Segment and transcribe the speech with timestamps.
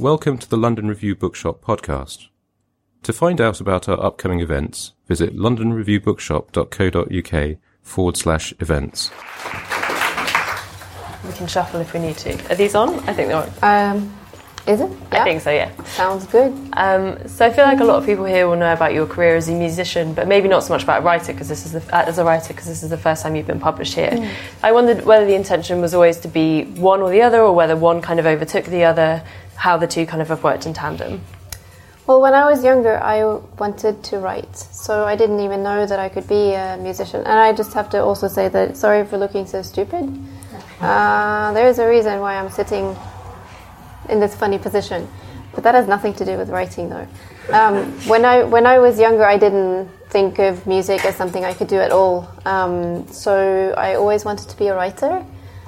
[0.00, 2.28] Welcome to the London Review Bookshop podcast.
[3.02, 9.10] To find out about our upcoming events, visit londonreviewbookshop.co.uk forward slash events.
[11.26, 12.52] We can shuffle if we need to.
[12.52, 12.90] Are these on?
[13.08, 13.50] I think they're on.
[13.96, 14.14] Um,
[14.68, 14.88] is it?
[15.10, 15.22] Yeah.
[15.22, 15.72] I think so, yeah.
[15.82, 16.52] Sounds good.
[16.74, 19.34] Um, so I feel like a lot of people here will know about your career
[19.34, 21.82] as a musician, but maybe not so much about a writer because this is the,
[21.92, 24.12] uh, as a writer because this is the first time you've been published here.
[24.12, 24.30] Mm.
[24.62, 27.74] I wondered whether the intention was always to be one or the other, or whether
[27.74, 29.24] one kind of overtook the other.
[29.58, 31.20] How the two kind of have worked in tandem.
[32.06, 33.22] Well, when I was younger, I
[33.58, 37.20] wanted to write, so I didn't even know that I could be a musician.
[37.20, 40.08] And I just have to also say that sorry for looking so stupid.
[40.80, 42.96] Uh, there is a reason why I'm sitting
[44.08, 45.06] in this funny position,
[45.52, 47.06] but that has nothing to do with writing, though.
[47.52, 51.52] Um, when I when I was younger, I didn't think of music as something I
[51.52, 52.30] could do at all.
[52.46, 55.24] Um, so I always wanted to be a writer,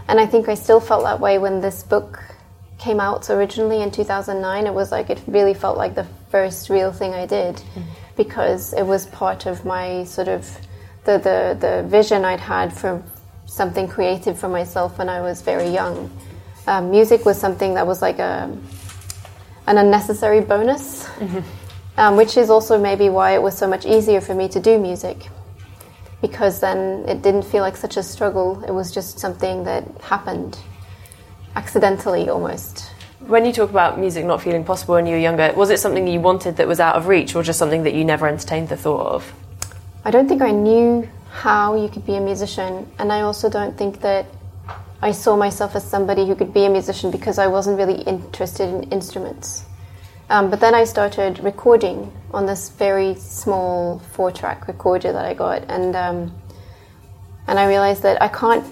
[0.09, 2.23] and I think I still felt that way when this book
[2.81, 4.67] came out originally in 2009.
[4.67, 7.83] It was like it really felt like the first real thing I did mm-hmm.
[8.17, 10.43] because it was part of my sort of
[11.05, 13.03] the, the the vision I'd had for
[13.47, 16.11] something creative for myself when I was very young.
[16.67, 18.57] Um, music was something that was like a
[19.67, 21.41] an unnecessary bonus, mm-hmm.
[21.99, 24.79] um, which is also maybe why it was so much easier for me to do
[24.79, 25.29] music
[26.23, 28.63] because then it didn't feel like such a struggle.
[28.65, 30.59] It was just something that happened
[31.57, 32.91] accidentally almost.
[33.21, 36.07] When you talk about music not feeling possible when you were younger, was it something
[36.07, 38.77] you wanted that was out of reach or just something that you never entertained the
[38.77, 39.33] thought of?
[40.05, 43.77] I don't think I knew how you could be a musician, and I also don't
[43.77, 44.27] think that
[45.03, 48.69] I saw myself as somebody who could be a musician because I wasn't really interested
[48.69, 49.65] in instruments.
[50.29, 55.65] Um, but then I started recording on this very small four-track recorder that I got,
[55.69, 56.33] and um,
[57.47, 58.65] and I realized that I can't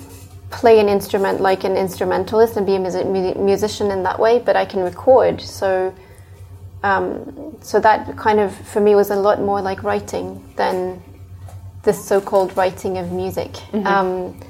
[0.51, 4.57] play an instrument like an instrumentalist and be a music, musician in that way, but
[4.57, 5.41] I can record.
[5.41, 5.95] So,
[6.83, 11.03] um, so that kind of for me was a lot more like writing than
[11.83, 13.53] this so-called writing of music.
[13.53, 13.87] Mm-hmm.
[13.87, 14.41] Um,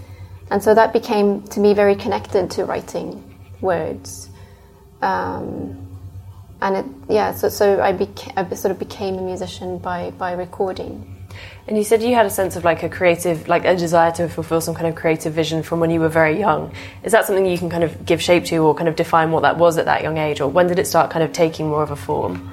[0.50, 3.22] and so that became to me very connected to writing
[3.60, 4.30] words.
[5.02, 5.86] Um,
[6.60, 10.32] and it, yeah, so so I, beca- I sort of became a musician by by
[10.32, 11.17] recording.
[11.66, 14.28] And you said you had a sense of like a creative, like a desire to
[14.28, 16.72] fulfill some kind of creative vision from when you were very young.
[17.02, 19.42] Is that something you can kind of give shape to or kind of define what
[19.42, 20.40] that was at that young age?
[20.40, 22.52] Or when did it start kind of taking more of a form?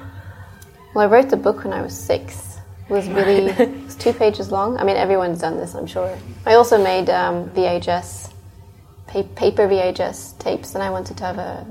[0.94, 2.58] Well, I wrote the book when I was six.
[2.88, 4.78] It was really, it was two pages long.
[4.78, 6.16] I mean, everyone's done this, I'm sure.
[6.44, 8.32] I also made um, VHS,
[9.06, 11.66] paper VHS tapes, and I wanted to have a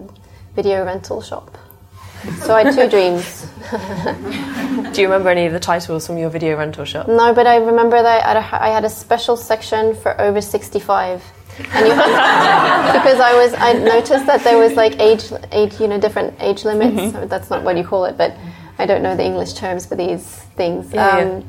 [0.56, 1.58] video rental shop.
[2.40, 3.48] So I had two dreams.
[4.94, 7.08] Do you remember any of the titles from your video rental shop?
[7.08, 11.24] No, but I remember that I had a special section for over 65.
[11.58, 16.00] And you because I was, I noticed that there was like age, age, you know,
[16.00, 17.16] different age limits.
[17.16, 17.28] Mm-hmm.
[17.28, 18.36] That's not what you call it, but
[18.78, 20.26] I don't know the English terms for these
[20.56, 20.94] things.
[20.94, 21.42] Yeah, um, yeah.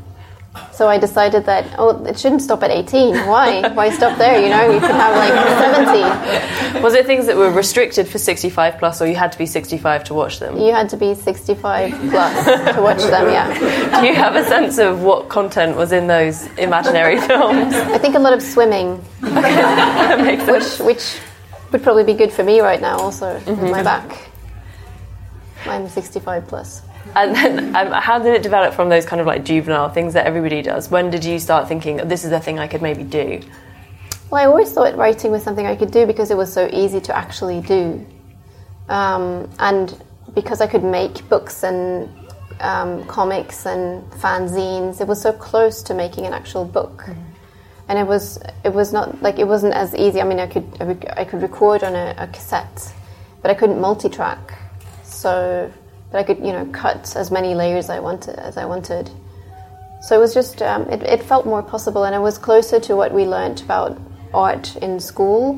[0.72, 3.26] So I decided that oh, it shouldn't stop at 18.
[3.26, 3.68] Why?
[3.72, 4.40] Why stop there?
[4.40, 5.32] You know, you could have like
[6.72, 6.82] 70.
[6.82, 10.04] Was it things that were restricted for 65 plus, or you had to be 65
[10.04, 10.58] to watch them?
[10.58, 13.28] You had to be 65 plus to watch them.
[13.30, 14.00] Yeah.
[14.00, 17.74] Do you have a sense of what content was in those imaginary films?
[17.74, 18.96] I think a lot of swimming,
[20.46, 21.18] which which
[21.72, 23.70] would probably be good for me right now, also mm-hmm.
[23.70, 24.28] my back.
[25.66, 26.82] I'm 65 plus.
[27.16, 30.26] And then, um, how did it develop from those kind of like juvenile things that
[30.26, 30.90] everybody does?
[30.90, 33.40] When did you start thinking this is a thing I could maybe do?
[34.30, 37.00] Well, I always thought writing was something I could do because it was so easy
[37.00, 38.04] to actually do,
[38.90, 39.98] um, and
[40.34, 42.08] because I could make books and
[42.60, 45.00] um, comics and fanzines.
[45.00, 47.04] It was so close to making an actual book.
[47.06, 47.22] Mm-hmm.
[47.88, 50.20] and it was it was not like it wasn't as easy.
[50.20, 50.66] I mean, I could
[51.16, 52.92] I could record on a, a cassette,
[53.42, 54.58] but I couldn't multi-track.
[55.04, 55.72] So,
[56.16, 59.10] but I could you know cut as many layers I wanted as I wanted.
[60.00, 62.96] So it was just um, it, it felt more possible, and it was closer to
[62.96, 63.98] what we learnt about
[64.32, 65.54] art in school.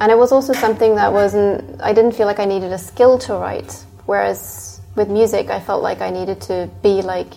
[0.00, 1.80] And it was also something that wasn't.
[1.80, 5.82] I didn't feel like I needed a skill to write, whereas with music, I felt
[5.82, 7.34] like I needed to be like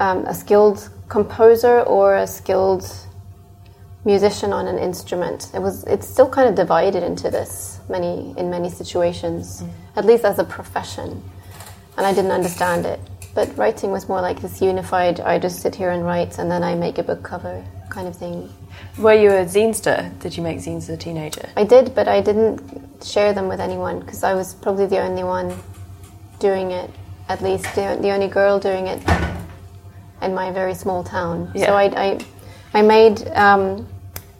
[0.00, 2.84] um, a skilled composer or a skilled
[4.06, 5.50] musician on an instrument.
[5.52, 5.84] It was.
[5.84, 9.62] It's still kind of divided into this many in many situations,
[9.96, 11.22] at least as a profession,
[11.98, 13.00] and I didn't understand it.
[13.34, 15.20] But writing was more like this unified.
[15.20, 18.16] I just sit here and write, and then I make a book cover kind of
[18.16, 18.48] thing.
[18.98, 20.18] Were you a zinester?
[20.20, 21.48] Did you make zines as a teenager?
[21.56, 22.62] I did, but I didn't
[23.04, 25.54] share them with anyone because I was probably the only one
[26.38, 26.90] doing it.
[27.28, 29.02] At least the, the only girl doing it
[30.22, 31.50] in my very small town.
[31.54, 31.66] Yeah.
[31.66, 32.20] So I, I,
[32.72, 33.86] I made um,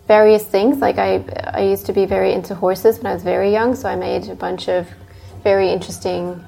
[0.06, 0.78] various things.
[0.78, 1.24] Like I,
[1.54, 3.74] I used to be very into horses when I was very young.
[3.74, 4.88] So I made a bunch of
[5.42, 6.42] very interesting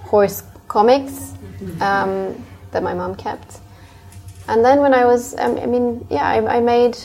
[0.00, 1.32] horse comics
[1.80, 3.60] um, that my mom kept.
[4.48, 6.96] And then when I was, um, I mean, yeah, I, I made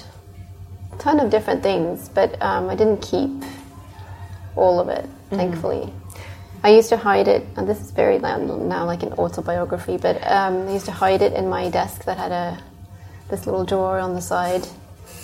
[0.91, 3.31] a ton of different things, but um, I didn't keep
[4.55, 5.91] all of it, thankfully.
[6.63, 10.17] I used to hide it, and this is very now, now like an autobiography, but
[10.27, 12.59] um, I used to hide it in my desk that had a
[13.29, 14.67] this little drawer on the side,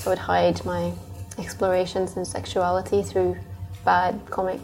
[0.07, 0.93] so I'd hide my
[1.37, 3.35] explorations in sexuality through
[3.83, 4.61] bad comic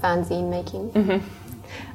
[0.00, 0.90] fanzine making.
[0.92, 1.26] Mm-hmm.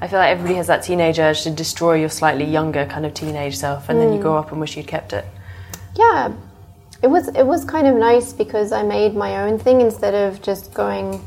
[0.01, 3.13] I feel like everybody has that teenage urge to destroy your slightly younger kind of
[3.13, 4.23] teenage self, and then you mm.
[4.23, 5.23] grow up and wish you'd kept it.
[5.95, 6.33] Yeah,
[7.01, 10.41] it was it was kind of nice because I made my own thing instead of
[10.41, 11.25] just going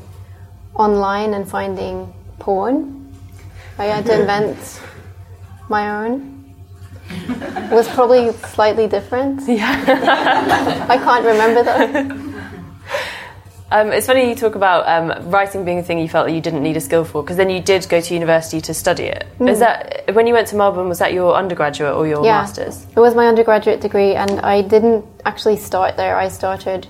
[0.74, 3.16] online and finding porn.
[3.78, 4.82] I had to invent
[5.70, 6.35] my own.
[7.70, 9.42] Was probably slightly different.
[9.48, 12.32] Yeah, I can't remember though.
[13.68, 16.40] Um, it's funny you talk about um, writing being a thing you felt that you
[16.40, 19.26] didn't need a skill for, because then you did go to university to study it.
[19.40, 20.88] Is that when you went to Melbourne?
[20.88, 22.38] Was that your undergraduate or your Yeah.
[22.42, 22.86] masters?
[22.96, 26.16] It was my undergraduate degree, and I didn't actually start there.
[26.16, 26.86] I started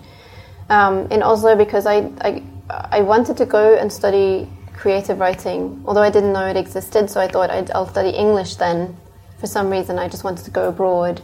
[0.68, 6.02] um, in Oslo because I, I I wanted to go and study creative writing, although
[6.02, 7.08] I didn't know it existed.
[7.08, 8.96] So I thought I'd, I'll study English then.
[9.38, 11.20] For some reason, I just wanted to go abroad,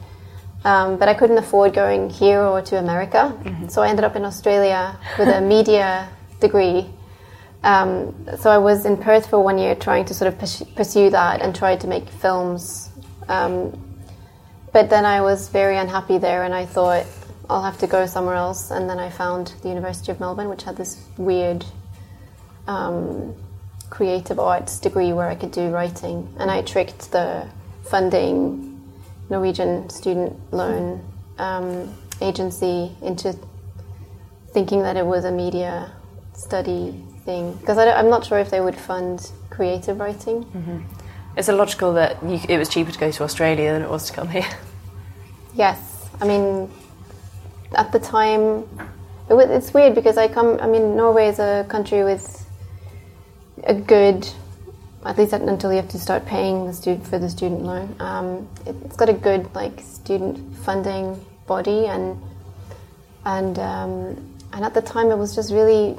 [0.64, 3.36] um, but I couldn't afford going here or to America.
[3.68, 6.08] So I ended up in Australia with a media
[6.40, 6.90] degree.
[7.64, 10.38] Um, so I was in Perth for one year trying to sort of
[10.74, 12.90] pursue that and try to make films.
[13.28, 13.78] Um,
[14.72, 17.06] but then I was very unhappy there, and I thought
[17.48, 18.70] I'll have to go somewhere else.
[18.70, 21.64] And then I found the University of Melbourne, which had this weird
[22.66, 23.34] um,
[23.90, 27.48] creative arts degree where I could do writing, and I tricked the
[27.84, 28.80] funding
[29.30, 31.04] Norwegian student loan
[31.38, 33.36] um, agency into
[34.52, 35.92] thinking that it was a media
[36.34, 40.86] study thing because I'm not sure if they would fund creative writing.
[41.36, 44.12] It's illogical that you, it was cheaper to go to Australia than it was to
[44.12, 44.48] come here.
[45.54, 46.70] Yes, I mean,
[47.74, 48.66] at the time,
[49.28, 50.58] it it's weird because I come.
[50.60, 52.46] I mean, Norway is a country with
[53.64, 54.26] a good,
[55.04, 57.94] at least until you have to start paying the student for the student loan.
[57.98, 62.20] Um, it, it's got a good like student funding body, and
[63.24, 65.96] and um, and at the time, it was just really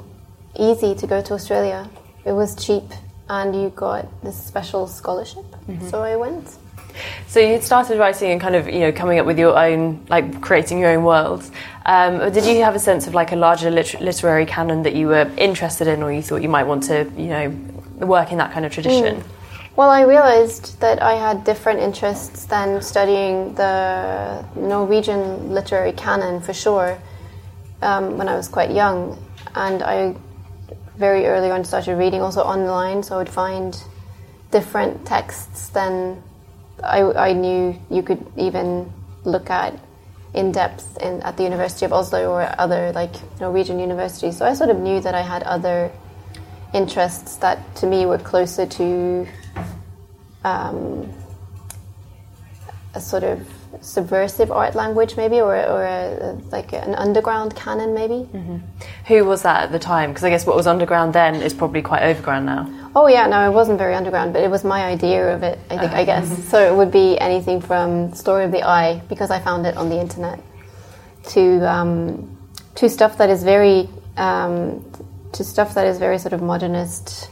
[0.58, 1.88] easy to go to Australia.
[2.24, 2.84] It was cheap,
[3.28, 5.44] and you got this special scholarship.
[5.90, 6.56] So I went.
[7.26, 10.40] So you started writing and kind of you know coming up with your own like
[10.40, 11.50] creating your own worlds.
[11.84, 15.08] Um, did you have a sense of like a larger liter- literary canon that you
[15.08, 18.52] were interested in, or you thought you might want to you know work in that
[18.52, 19.22] kind of tradition?
[19.76, 26.52] Well, I realized that I had different interests than studying the Norwegian literary canon for
[26.52, 26.96] sure
[27.82, 29.18] um, when I was quite young.
[29.56, 30.14] And I
[30.96, 33.76] very early on started reading also online, so I would find
[34.52, 36.22] different texts than
[36.82, 38.92] I, I knew you could even
[39.24, 39.78] look at
[40.34, 44.36] in depth in, at the University of Oslo or other like Norwegian universities.
[44.36, 45.90] So I sort of knew that I had other
[46.74, 49.26] interests that to me were closer to
[50.44, 51.10] um,
[52.94, 53.48] a sort of
[53.80, 58.28] subversive art language, maybe, or, or a, like an underground canon, maybe.
[59.08, 60.10] Who was that at the time?
[60.10, 62.90] Because I guess what was underground then is probably quite overground now.
[62.94, 65.58] Oh yeah, no, it wasn't very underground, but it was my idea of it.
[65.70, 66.48] I think, I guess.
[66.48, 69.88] So it would be anything from Story of the Eye because I found it on
[69.88, 70.40] the internet,
[71.28, 72.36] to um,
[72.76, 74.84] to stuff that is very um,
[75.34, 77.30] to stuff that is very sort of modernist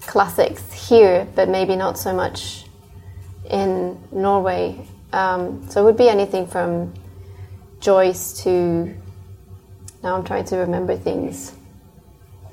[0.00, 2.64] classics here, but maybe not so much
[3.48, 4.86] in Norway.
[5.12, 6.92] Um, so it would be anything from
[7.80, 8.94] Joyce to
[10.02, 11.54] now I'm trying to remember things.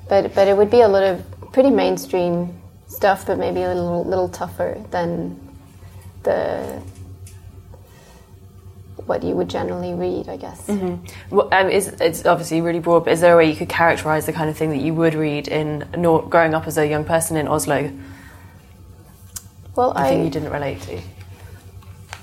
[0.08, 4.04] But but it would be a lot of pretty mainstream stuff, but maybe a little
[4.04, 5.38] little tougher than
[6.22, 6.82] the
[9.06, 10.68] what you would generally read, I guess.
[11.30, 14.26] Well, um, is, it's obviously really broad, but is there a way you could characterise
[14.26, 17.04] the kind of thing that you would read in nor- growing up as a young
[17.04, 17.90] person in Oslo?
[19.74, 21.00] Well, The thing you didn't relate to.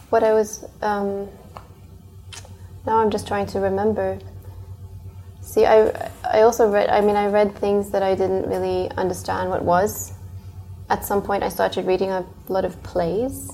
[0.10, 1.28] what I was um,
[2.86, 4.20] now I'm just trying to remember.
[5.42, 5.90] See, I
[6.24, 6.90] I also read.
[6.90, 10.14] I mean, I read things that I didn't really understand what was.
[10.90, 13.52] At some point, I started reading a lot of plays,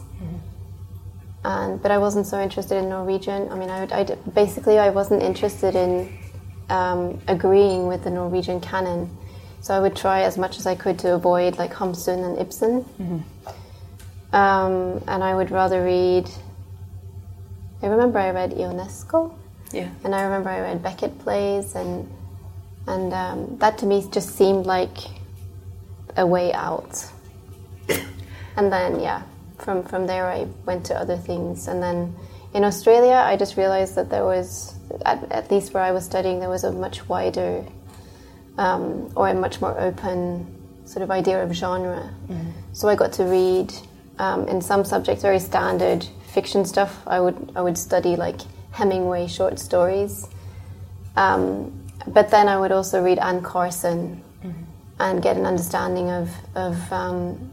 [1.45, 3.41] and but I wasn't so interested in Norwegian.
[3.51, 5.91] I mean, I, would- I basically I wasn't interested in
[6.69, 9.09] um, agreeing with the Norwegian canon,
[9.61, 12.85] so I would try as much as I could to avoid like Hamsun and Ibsen.
[14.33, 16.29] Um, and I would rather read.
[17.81, 19.31] I remember I read Ionesco,
[19.71, 19.89] Yeah.
[20.03, 22.09] and I remember I read Beckett plays, and
[22.87, 24.97] and um, that to me just seemed like
[26.17, 27.05] a way out.
[28.57, 29.21] and then yeah,
[29.57, 32.15] from from there I went to other things, and then
[32.53, 36.39] in Australia I just realized that there was at, at least where I was studying
[36.39, 37.65] there was a much wider
[38.57, 40.45] um, or a much more open
[40.85, 42.13] sort of idea of genre.
[42.73, 43.73] So I got to read
[44.19, 47.01] um, in some subjects very standard fiction stuff.
[47.07, 50.27] I would I would study like Hemingway short stories,
[51.15, 51.71] um,
[52.07, 54.21] but then I would also read Anne Carson
[54.99, 57.51] and get an understanding of of um,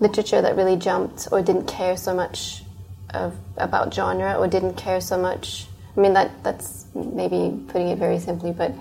[0.00, 2.62] literature that really jumped or didn't care so much
[3.10, 5.66] of about genre or didn't care so much.
[5.96, 8.72] I mean that that's maybe putting it very simply, but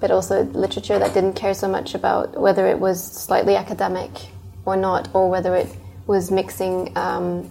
[0.00, 4.10] but also literature that didn't care so much about whether it was slightly academic
[4.64, 5.68] or not, or whether it
[6.06, 7.50] was mixing um,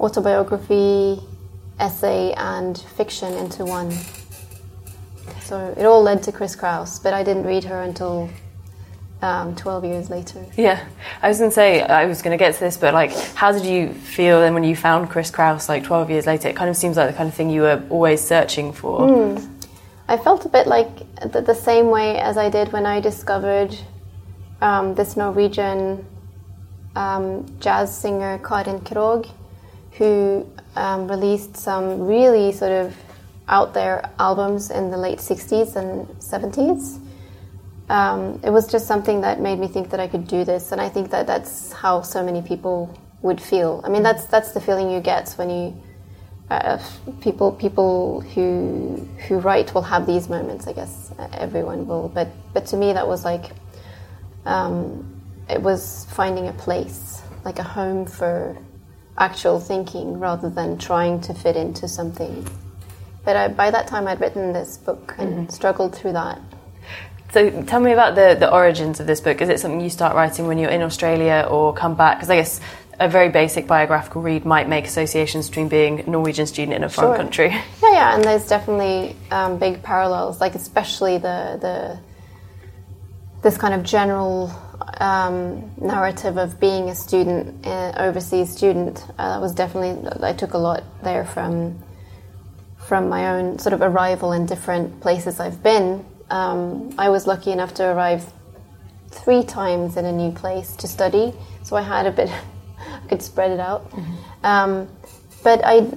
[0.00, 1.20] autobiography,
[1.78, 3.92] essay, and fiction into one.
[5.42, 8.30] So it all led to Chris Kraus, but I didn't read her until
[9.22, 10.44] um, 12 years later.
[10.56, 10.84] Yeah,
[11.22, 13.52] I was going to say I was going to get to this, but like, how
[13.52, 16.48] did you feel then when you found Chris Kraus like 12 years later?
[16.48, 19.38] It kind of seems like the kind of thing you were always searching for.
[20.08, 20.88] I felt a bit like
[21.32, 23.76] the, the same way as I did when I discovered
[24.62, 26.04] um, this Norwegian
[26.96, 29.28] um, jazz singer Karin Krog,
[29.92, 32.96] who um, released some really sort of
[33.48, 37.00] out there albums in the late 60s and 70s.
[37.88, 40.80] Um, it was just something that made me think that I could do this, and
[40.80, 43.80] I think that that's how so many people would feel.
[43.84, 45.82] I mean, that's that's the feeling you get when you
[46.50, 46.78] uh,
[47.20, 50.66] people people who who write will have these moments.
[50.66, 53.50] I guess Uh, everyone will, but but to me that was like
[54.46, 58.56] um, it was finding a place, like a home for
[59.16, 62.46] actual thinking, rather than trying to fit into something.
[63.24, 66.38] But I, by that time, I'd written this book and struggled through that.
[67.30, 69.40] So tell me about the, the origins of this book.
[69.42, 72.18] Is it something you start writing when you're in Australia or come back?
[72.18, 72.60] Because I guess
[72.98, 76.88] a very basic biographical read might make associations between being a Norwegian student in a
[76.88, 77.16] foreign Sure.
[77.16, 77.48] country.
[77.82, 81.98] Yeah, yeah, and there's definitely um, big parallels, like especially the the
[83.42, 84.50] this kind of general
[84.98, 89.04] um, narrative of being a student, uh, overseas student.
[89.18, 91.78] Uh, was definitely I took a lot there from
[92.78, 96.04] from my own sort of arrival in different places I've been.
[96.30, 98.24] Um, I was lucky enough to arrive
[99.10, 101.32] three times in a new place to study,
[101.62, 102.30] so I had a bit.
[102.78, 103.90] I could spread it out.
[104.42, 104.88] Um,
[105.42, 105.90] but I,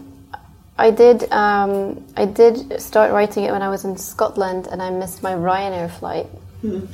[0.77, 1.31] I did.
[1.31, 5.33] Um, I did start writing it when I was in Scotland, and I missed my
[5.33, 6.27] Ryanair flight,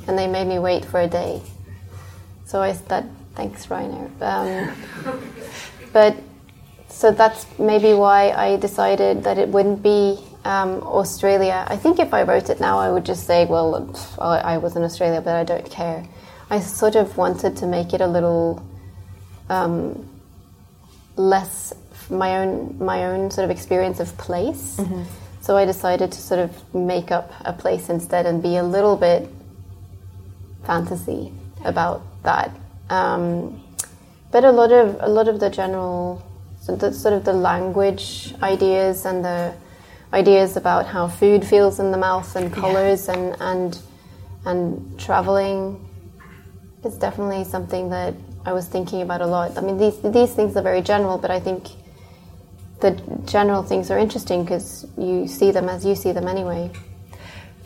[0.08, 1.42] and they made me wait for a day.
[2.46, 4.10] So I that thanks Ryanair.
[4.22, 5.22] Um,
[5.94, 6.18] but
[6.90, 10.18] so that's maybe why I decided that it wouldn't be
[10.48, 11.66] um, Australia.
[11.68, 14.58] I think if I wrote it now, I would just say, well, pff, I I
[14.58, 16.08] was in Australia, but I don't care.
[16.50, 18.64] I sort of wanted to make it a little
[19.50, 20.08] um,
[21.18, 21.74] less
[22.10, 24.80] my own my own sort of experience of place.
[25.42, 28.98] So I decided to sort of make up a place instead and be a little
[28.98, 29.30] bit
[30.66, 31.32] fantasy
[31.64, 32.52] about that.
[32.90, 33.62] Um,
[34.32, 36.22] but a lot of a lot of the general
[36.62, 39.54] so the, sort of the language ideas and the
[40.14, 43.80] ideas about how food feels in the mouth and colors and and
[44.46, 45.84] and traveling
[46.84, 48.14] is definitely something that
[48.46, 49.58] I was thinking about a lot.
[49.58, 51.68] I mean, these these things are very general, but I think
[52.80, 52.92] the
[53.26, 56.72] general things are interesting because you see them as you see them anyway.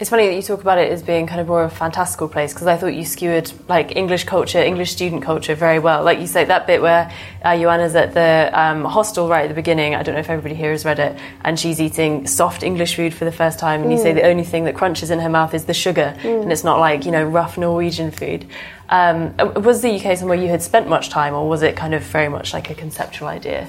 [0.01, 2.27] It's funny that you talk about it as being kind of more of a fantastical
[2.27, 6.03] place because I thought you skewered like English culture, English student culture very well.
[6.03, 9.53] Like you say, that bit where uh, Johanna's at the um, hostel right at the
[9.53, 9.93] beginning.
[9.93, 13.13] I don't know if everybody here has read it, and she's eating soft English food
[13.13, 15.53] for the first time, and you say the only thing that crunches in her mouth
[15.53, 18.47] is the sugar, and it's not like you know rough Norwegian food.
[18.89, 22.01] Um, was the UK somewhere you had spent much time, or was it kind of
[22.01, 23.67] very much like a conceptual idea?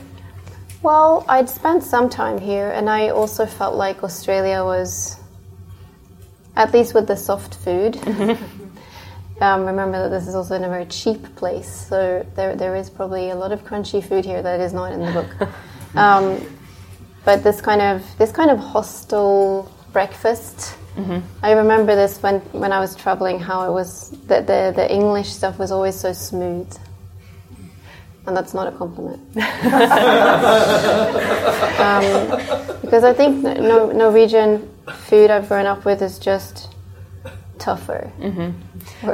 [0.83, 5.19] Well, I'd spent some time here, and I also felt like Australia was,
[6.57, 7.97] at least with the soft food.
[9.41, 12.91] um, remember that this is also in a very cheap place, so there there is
[12.91, 15.49] probably a lot of crunchy food here that is not in the book.
[15.97, 16.41] um,
[17.25, 20.77] but this kind of this kind of hostel breakfast.
[21.43, 23.39] I remember this when, when I was traveling.
[23.39, 26.71] How it was that the the English stuff was always so smooth,
[28.27, 29.23] and that's not a compliment.
[31.81, 32.03] um,
[32.83, 34.69] because I think no, Norwegian
[35.09, 36.73] food I've grown up with is just
[37.59, 38.11] tougher,
[39.03, 39.13] or,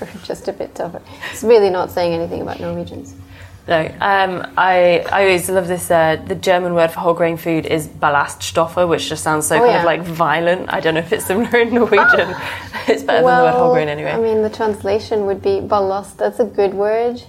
[0.00, 1.02] or just a bit tougher.
[1.32, 3.14] It's really not saying anything about Norwegians.
[3.68, 5.88] No, um, I I always love this.
[5.90, 9.58] Uh, the German word for whole grain food is ballaststoffe, which just sounds so Oh,
[9.60, 9.78] kind yeah.
[9.80, 10.72] of like violent.
[10.72, 12.34] I don't know if it's similar in Norwegian.
[12.88, 14.10] it's better than the word whole grain anyway.
[14.10, 16.18] I mean, the translation would be ballast.
[16.18, 17.22] That's a good word.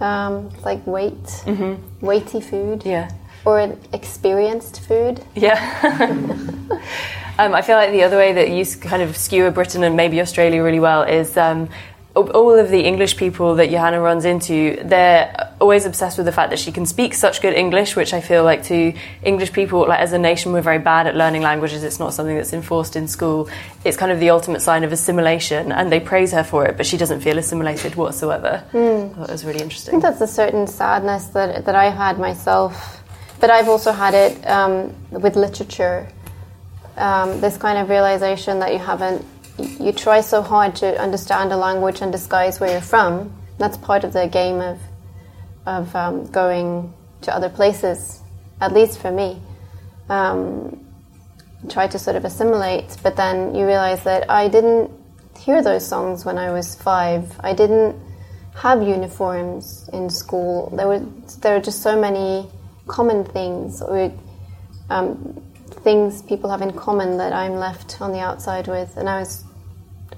[0.00, 1.44] Um, it's like weight,
[2.00, 2.88] weighty food, Mm-hmm.
[2.88, 3.10] yeah,
[3.44, 5.22] or an experienced food.
[5.34, 5.58] yeah.
[7.38, 10.20] um, I feel like the other way that you kind of skewer Britain and maybe
[10.20, 11.36] Australia really well is.
[11.36, 11.68] Um,
[12.18, 16.50] all of the English people that Johanna runs into, they're always obsessed with the fact
[16.50, 18.92] that she can speak such good English, which I feel like to
[19.22, 21.84] English people, like as a nation, we're very bad at learning languages.
[21.84, 23.48] It's not something that's enforced in school.
[23.84, 26.86] It's kind of the ultimate sign of assimilation, and they praise her for it, but
[26.86, 28.64] she doesn't feel assimilated whatsoever.
[28.68, 29.94] I thought it was really interesting.
[29.94, 32.97] I think that's a certain sadness that that I've had myself,
[33.40, 36.08] but I've also had it um, with literature.
[36.96, 39.24] Um, this kind of realization that you haven't,
[39.58, 43.32] you try so hard to understand a language and disguise where you're from.
[43.58, 44.78] That's part of the game of
[45.66, 48.22] of um, going to other places,
[48.60, 49.40] at least for me.
[50.08, 50.84] Um,
[51.68, 54.90] try to sort of assimilate, but then you realize that I didn't
[55.38, 57.38] hear those songs when I was five.
[57.40, 57.96] I didn't
[58.54, 60.70] have uniforms in school.
[60.74, 61.00] There were
[61.42, 62.48] there are just so many
[62.88, 64.12] common things or
[64.90, 65.42] um,
[65.84, 69.44] things people have in common that I'm left on the outside with, and I was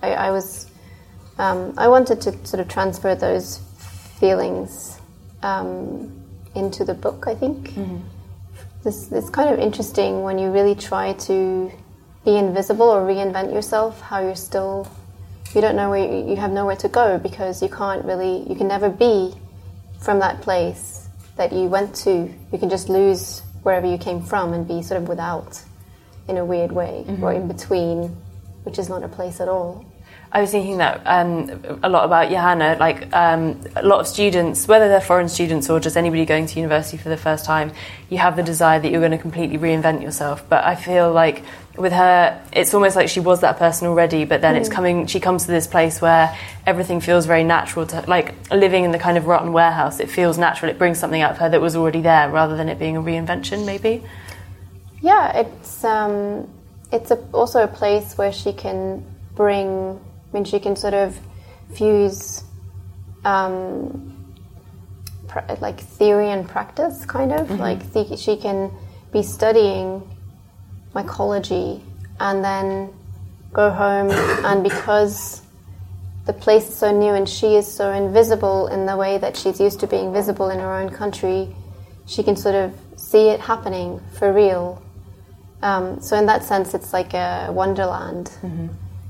[0.02, 0.70] I, I was
[1.38, 3.59] um, I wanted to sort of transfer those
[4.18, 4.98] feelings
[5.42, 6.22] um,
[6.54, 7.24] into the book.
[7.26, 7.74] I think
[8.85, 11.70] this it's kind of interesting when you really try to
[12.24, 14.00] be invisible or reinvent yourself.
[14.00, 14.88] How you're still
[15.54, 18.54] you don't know where you, you have nowhere to go because you can't really you
[18.54, 19.35] can never be
[19.98, 20.99] from that place
[21.40, 22.31] that you went to.
[22.53, 25.62] You can just lose wherever you came from and be sort of without
[26.29, 28.14] in a weird way or in between,
[28.64, 29.87] which is not a place at all.
[30.33, 32.76] I was thinking that um, a lot about Johanna.
[32.79, 36.61] Like um, a lot of students, whether they're foreign students or just anybody going to
[36.61, 37.72] university for the first time,
[38.11, 40.46] you have the desire that you're going to completely reinvent yourself.
[40.48, 41.42] But I feel like
[41.76, 44.24] with her, it's almost like she was that person already.
[44.24, 45.06] But then it's coming.
[45.06, 48.98] She comes to this place where everything feels very natural to like living in the
[48.98, 50.00] kind of rotten warehouse.
[50.00, 50.70] It feels natural.
[50.70, 53.02] It brings something out of her that was already there, rather than it being a
[53.02, 53.64] reinvention.
[53.66, 54.02] Maybe.
[55.00, 56.48] Yeah, it's um,
[56.92, 59.04] it's a, also a place where she can
[59.35, 59.68] bring.
[59.68, 61.18] I mean, she can sort of
[61.74, 62.44] fuse
[63.24, 64.35] um,
[65.28, 68.70] pra- like theory and practice, kind of like the, she can
[69.12, 70.02] be studying
[70.94, 71.83] mycology
[72.18, 72.92] and then
[73.53, 74.11] go home,
[74.44, 75.42] and because
[76.26, 79.61] the place is so new and she is so invisible in the way that she's
[79.61, 81.55] used to being visible in her own country,
[82.07, 84.83] she can sort of see it happening for real.
[85.62, 88.29] Um, so in that sense, it's like a wonderland,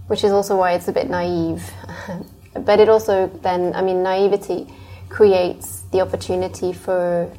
[0.07, 1.71] which is also why it's a bit naive.
[2.55, 4.73] but it also then, I mean, naivety
[5.09, 7.31] creates the opportunity for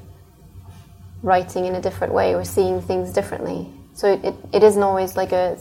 [1.23, 3.67] writing in a different way or seeing things differently.
[4.01, 5.55] So it, it, it isn't always like a,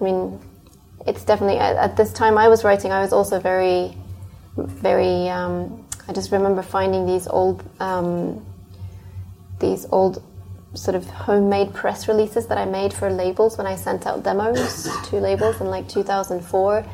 [0.00, 0.40] I mean,
[1.06, 3.94] it's definitely, at, at this time I was writing, I was also very,
[4.56, 8.42] very, um, I just remember finding these old, um,
[9.60, 10.22] these old
[10.72, 14.88] sort of homemade press releases that I made for labels when I sent out demos
[15.10, 16.86] to labels in like 2004.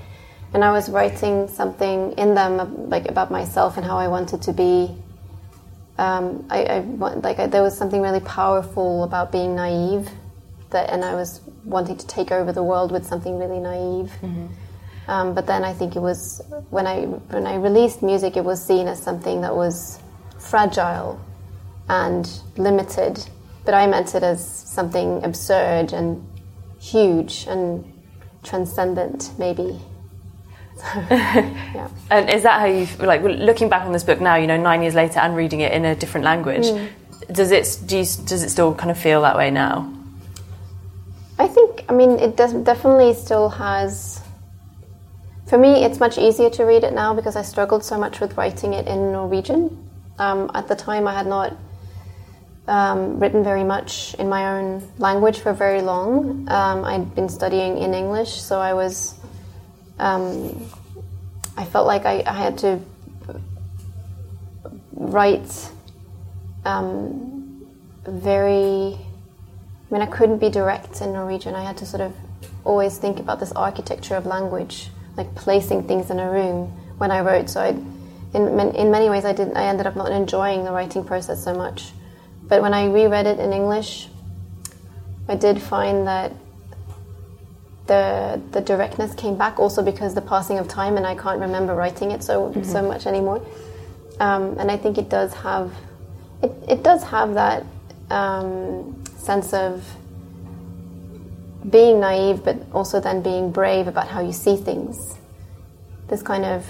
[0.55, 4.53] And I was writing something in them like about myself and how I wanted to
[4.53, 4.93] be.
[5.99, 10.11] Um, I, I like I, there was something really powerful about being naive,
[10.75, 14.13] that and I was wanting to take over the world with something really naive.
[15.07, 18.65] Um, but then I think it was when I when I released music, it was
[18.65, 19.99] seen as something that was
[20.39, 21.21] fragile
[21.89, 23.25] and limited.
[23.65, 26.27] But I meant it as something absurd and
[26.81, 27.85] huge and
[28.43, 29.79] transcendent, maybe.
[31.11, 31.89] yeah.
[32.11, 34.37] And is that how you like looking back on this book now?
[34.37, 36.65] You know, nine years later and reading it in a different language.
[36.65, 36.89] Mm.
[37.33, 39.94] Does it do you, does it still kind of feel that way now?
[41.39, 41.85] I think.
[41.89, 44.21] I mean, it does definitely still has.
[45.47, 48.37] For me, it's much easier to read it now because I struggled so much with
[48.37, 49.91] writing it in Norwegian.
[50.19, 51.57] Um, at the time, I had not
[52.67, 56.49] um, written very much in my own language for very long.
[56.49, 59.15] Um, I'd been studying in English, so I was.
[59.99, 60.71] Um,
[61.57, 62.81] I felt like I, I had to
[64.93, 65.71] write
[66.65, 67.67] um,
[68.07, 68.99] very.
[69.95, 71.55] I mean, I couldn't be direct in Norwegian.
[71.55, 72.13] I had to sort of
[72.65, 76.67] always think about this architecture of language, like placing things in a room
[76.99, 77.49] when I wrote.
[77.49, 77.69] So I,
[78.37, 79.57] in in many ways, I didn't.
[79.57, 81.93] I ended up not enjoying the writing process so much.
[82.43, 84.09] But when I reread it in English,
[85.29, 86.33] I did find that
[87.87, 91.73] the the directness came back also because the passing of time and I can't remember
[91.77, 92.65] writing it so mm-hmm.
[92.65, 93.47] so much anymore.
[94.19, 95.73] Um, and I think it does have
[96.43, 97.65] it, it does have that
[98.11, 99.85] um, sense of
[101.69, 105.19] being naive but also then being brave about how you see things.
[106.09, 106.67] This kind of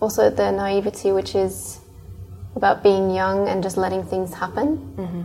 [0.00, 1.80] also the naivety which is
[2.56, 5.22] about being young and just letting things happen mm-hmm.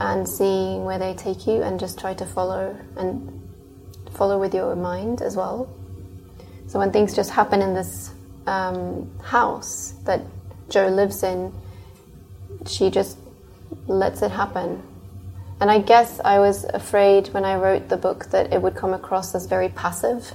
[0.00, 3.42] and seeing where they take you and just try to follow and
[4.12, 5.68] follow with your mind as well.
[6.68, 8.12] So when things just happen in this
[8.46, 10.22] um, house that
[10.70, 11.52] Joe lives in,
[12.66, 13.18] she just
[13.86, 14.82] lets it happen.
[15.60, 18.94] And I guess I was afraid when I wrote the book that it would come
[18.94, 20.32] across as very passive.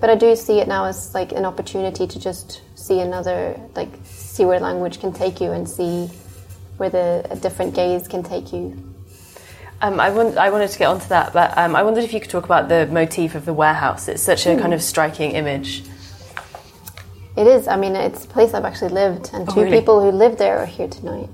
[0.00, 3.88] But I do see it now as like an opportunity to just see another, like
[4.04, 6.10] see where language can take you and see
[6.76, 8.76] where the a different gaze can take you.
[9.80, 12.20] Um, I, want, I, wanted to get onto that, but um, I wondered if you
[12.20, 14.08] could talk about the motif of the warehouse.
[14.08, 14.60] It's such a mm.
[14.60, 15.82] kind of striking image.
[17.36, 17.68] It is.
[17.68, 19.78] I mean, it's a place I've actually lived, and oh, two really?
[19.78, 21.28] people who live there are here tonight.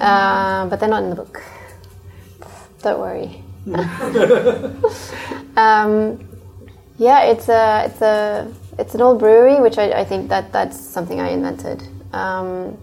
[0.00, 1.42] Uh, but they're not in the book.
[2.82, 3.42] Don't worry.
[5.56, 6.26] um,
[6.98, 10.78] yeah, it's a it's a it's an old brewery, which I, I think that that's
[10.78, 11.82] something I invented.
[12.12, 12.78] Um,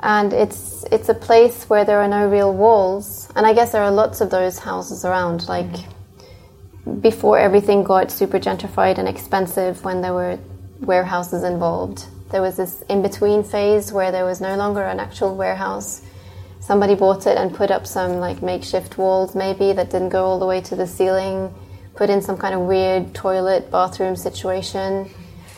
[0.00, 3.82] and it's it's a place where there are no real walls, and I guess there
[3.82, 5.48] are lots of those houses around.
[5.48, 5.74] Like
[7.00, 10.38] before everything got super gentrified and expensive, when there were
[10.80, 15.36] warehouses involved, there was this in between phase where there was no longer an actual
[15.36, 16.02] warehouse.
[16.58, 20.40] Somebody bought it and put up some like makeshift walls, maybe that didn't go all
[20.40, 21.54] the way to the ceiling
[21.94, 25.08] put in some kind of weird toilet bathroom situation.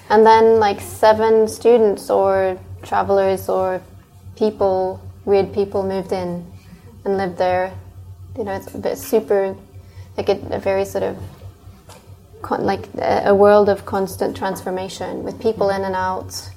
[0.09, 3.83] And then, like, seven students or travelers or
[4.37, 6.47] people, weird people, moved in
[7.05, 7.73] and lived there.
[8.37, 9.57] You know, it's a bit super,
[10.17, 11.17] like a, a very sort of
[12.61, 16.49] like a, world of constant transformation with people in and out.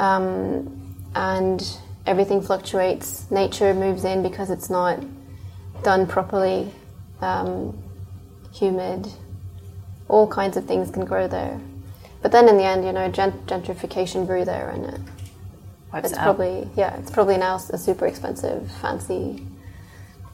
[0.00, 1.62] Um, and
[2.06, 3.30] everything fluctuates.
[3.30, 5.04] Nature moves in because it's not
[5.82, 6.72] done properly.
[7.20, 7.76] Um,
[8.52, 9.06] humid,
[10.08, 11.60] all kinds of things can grow there.
[12.22, 15.00] But then in the end, you know, gent- gentrification grew there, and it,
[15.94, 19.46] it's probably yeah, it's probably now a super expensive, fancy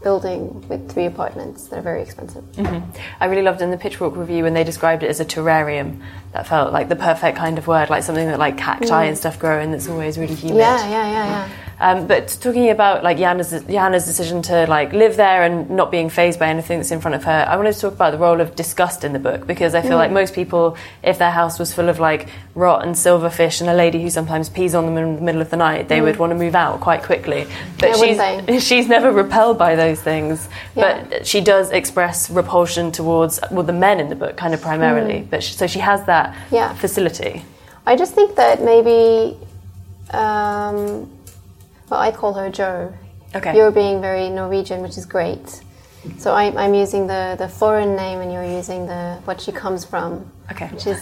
[0.03, 2.45] building with three apartments that are very expensive.
[2.53, 2.91] Mm-hmm.
[3.21, 6.03] I really loved in the Pitchfork review when they described it as a terrarium.
[6.33, 9.09] That felt like the perfect kind of word, like something that like cacti mm.
[9.09, 10.59] and stuff grow in that's always really humid.
[10.59, 11.49] Yeah, yeah, yeah, yeah.
[11.79, 16.09] Um, but talking about like Jana's, Jana's decision to like live there and not being
[16.09, 18.41] phased by anything that's in front of her, I wanted to talk about the role
[18.41, 19.97] of disgust in the book because I feel mm.
[19.97, 23.75] like most people, if their house was full of like rot and silverfish and a
[23.75, 26.05] lady who sometimes pees on them in the middle of the night, they mm.
[26.05, 27.47] would want to move out quite quickly.
[27.79, 31.05] But yeah, she's she's never repelled by those things, yeah.
[31.11, 35.21] but she does express repulsion towards well the men in the book, kind of primarily.
[35.21, 35.31] Mm.
[35.31, 36.73] But she, so she has that yeah.
[36.75, 37.45] facility.
[37.85, 39.37] I just think that maybe.
[40.11, 41.11] Um,
[41.91, 42.93] well, I call her Jo.
[43.35, 43.57] Okay.
[43.57, 45.63] You're being very Norwegian, which is great.
[46.19, 49.85] So I'm, I'm using the, the foreign name, and you're using the what she comes
[49.85, 50.31] from.
[50.51, 50.69] Okay.
[50.69, 51.01] Which is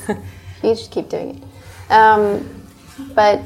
[0.63, 1.93] you should keep doing it.
[1.93, 2.67] Um,
[3.15, 3.41] but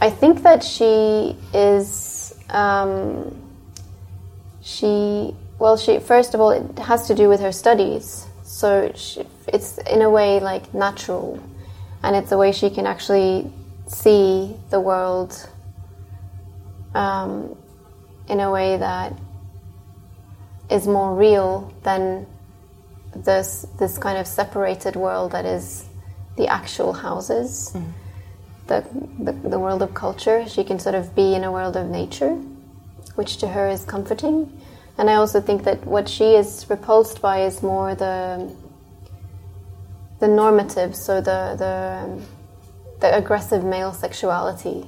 [0.00, 3.36] I think that she is um,
[4.62, 8.26] she well she first of all it has to do with her studies.
[8.42, 11.42] So she, it's in a way like natural,
[12.02, 13.50] and it's a way she can actually
[13.86, 15.48] see the world
[16.96, 17.56] um,
[18.28, 19.12] in a way that
[20.70, 22.26] is more real than
[23.14, 25.88] this this kind of separated world that is
[26.36, 27.92] the actual houses, mm.
[28.66, 28.84] the,
[29.18, 30.46] the, the world of culture.
[30.46, 32.34] She can sort of be in a world of nature,
[33.14, 34.60] which to her is comforting.
[34.98, 38.50] And I also think that what she is repulsed by is more the
[40.18, 41.74] the normative, so the the
[43.00, 44.86] the aggressive male sexuality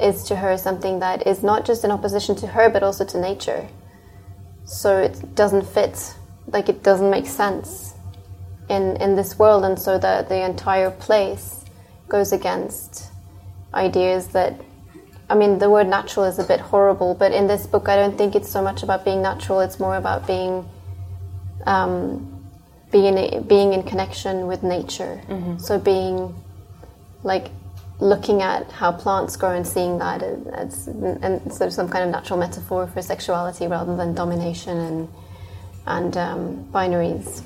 [0.00, 3.20] is to her something that is not just in opposition to her but also to
[3.20, 3.68] nature.
[4.64, 6.14] So it doesn't fit,
[6.46, 7.94] like it doesn't make sense
[8.68, 11.64] in in this world, and so that the entire place
[12.08, 13.10] goes against
[13.74, 14.54] ideas that.
[15.30, 18.16] I mean, the word natural is a bit horrible, but in this book, I don't
[18.16, 19.60] think it's so much about being natural.
[19.60, 20.66] It's more about being
[21.66, 22.44] um,
[22.90, 25.20] being being in connection with nature.
[25.28, 25.58] Mm-hmm.
[25.58, 26.34] So being
[27.22, 27.50] like
[28.00, 32.10] looking at how plants grow and seeing that as and sort of some kind of
[32.10, 35.08] natural metaphor for sexuality rather than domination and
[35.86, 37.42] and um, binaries.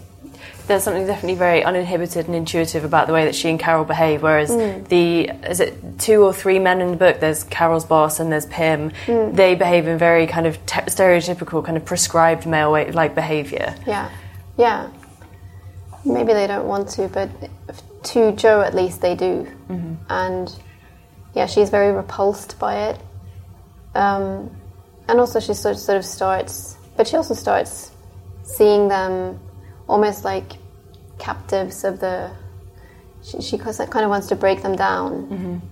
[0.67, 4.23] There's something definitely very uninhibited and intuitive about the way that she and Carral behave.
[4.23, 4.51] Whereas
[4.89, 7.21] the is it two or three men in the book?
[7.21, 8.93] There's Carral's boss and there's Pym.
[9.07, 13.75] They behave in very kind of te- stereotypical, kind of prescribed male way, like behaviour.
[13.87, 14.11] Yeah,
[14.57, 14.91] yeah.
[16.05, 17.31] Maybe they don't want to, but
[18.05, 19.47] to Joe at least they do.
[20.09, 20.55] And
[21.35, 23.01] yeah, she's very repulsed by it.
[23.95, 24.51] Um,
[25.09, 27.93] and also she sort sort of starts, but she also starts
[28.43, 29.39] seeing them
[29.89, 30.53] almost like
[31.19, 32.31] captives of the.
[33.23, 35.63] She, she kind of wants to break them down,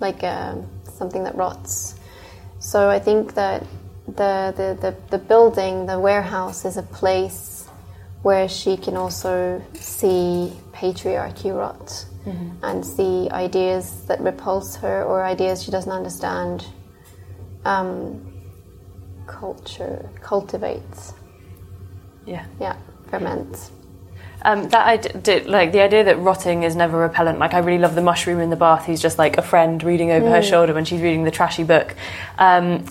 [0.00, 1.96] like um, something that rots.
[2.60, 3.62] So I think that
[4.06, 7.68] the, the, the, the building, the warehouse, is a place
[8.22, 12.06] where she can also see patriarchy rot
[12.62, 16.66] and see ideas that repulse her or ideas she doesn't understand.
[17.66, 18.32] Um,
[19.26, 21.12] culture cultivates,
[22.26, 22.44] Yeah.
[22.60, 22.76] yeah,
[23.10, 23.70] ferments.
[24.42, 27.38] Um, that I did, like the idea that rotting is never repellent.
[27.38, 30.10] Like I really love the mushroom in the bath who's just like a friend reading
[30.10, 31.94] over her shoulder when she's reading the trashy book.
[32.38, 32.84] Um,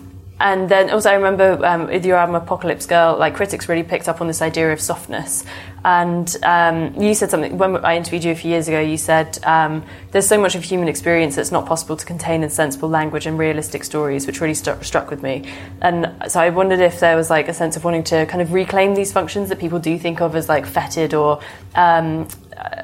[0.44, 4.10] and then also I remember um, with your album Apocalypse Girl, like critics really picked
[4.10, 5.46] up on this idea of softness.
[5.86, 8.82] And um, you said something when I interviewed you a few years ago.
[8.82, 12.50] You said um, there's so much of human experience that's not possible to contain in
[12.50, 15.50] sensible language and realistic stories, which really stu- struck with me.
[15.82, 18.52] And so I wondered if there was like a sense of wanting to kind of
[18.52, 21.40] reclaim these functions that people do think of as like fetid or
[21.76, 22.28] um,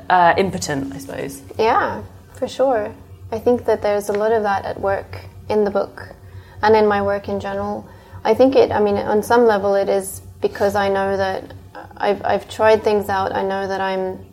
[0.09, 1.41] uh, impotent, I suppose.
[1.57, 2.03] Yeah,
[2.35, 2.95] for sure.
[3.33, 6.15] I think that there's a lot of that at work in the book
[6.61, 7.87] and in my work in general.
[8.23, 11.53] I think it, I mean, on some level, it is because I know that
[11.97, 13.33] I've, I've tried things out.
[13.33, 14.25] I know that I'm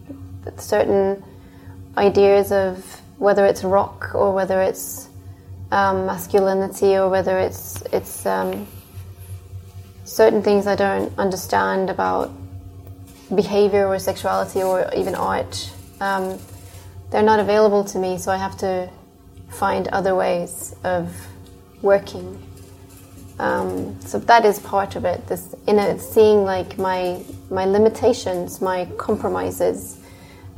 [0.57, 1.23] certain
[1.97, 5.09] ideas of whether it's rock or whether it's
[5.73, 8.67] um, masculinity or whether it's, it's um,
[10.05, 12.31] certain things I don't understand about
[13.35, 15.71] behavior or sexuality or even art.
[16.01, 16.39] Um,
[17.11, 18.91] they're not available to me, so I have to
[19.49, 21.13] find other ways of
[21.87, 22.27] working.
[23.39, 25.27] Um, so that is part of it.
[25.29, 29.99] This in a, seeing like my my limitations, my compromises,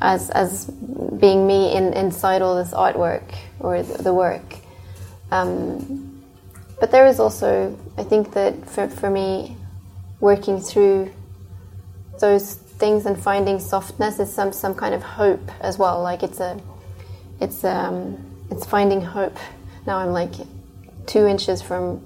[0.00, 0.66] as as
[1.20, 3.26] being me in inside all this artwork
[3.60, 4.48] or the work.
[5.30, 6.22] Um,
[6.80, 9.56] but there is also, I think that for for me,
[10.20, 11.10] working through
[12.20, 16.02] those things and finding softness is some some kind of hope as well.
[16.10, 16.60] Like it's a,
[17.40, 17.96] it's um,
[18.50, 19.36] it's finding hope.
[19.86, 20.34] Now I'm like
[21.08, 22.00] two inches from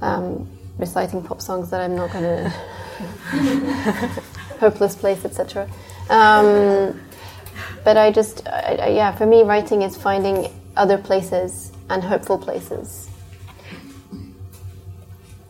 [0.00, 4.22] um, reciting pop songs that I'm not going to
[4.60, 5.68] hopeless place, etc.
[6.08, 7.00] Um,
[7.82, 12.38] but I just, I, I, yeah, for me, writing is finding other places and hopeful
[12.38, 13.10] places.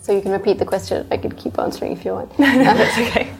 [0.00, 1.06] So you can repeat the question.
[1.10, 2.38] I could keep answering if you want.
[2.38, 3.34] no, no, That's okay.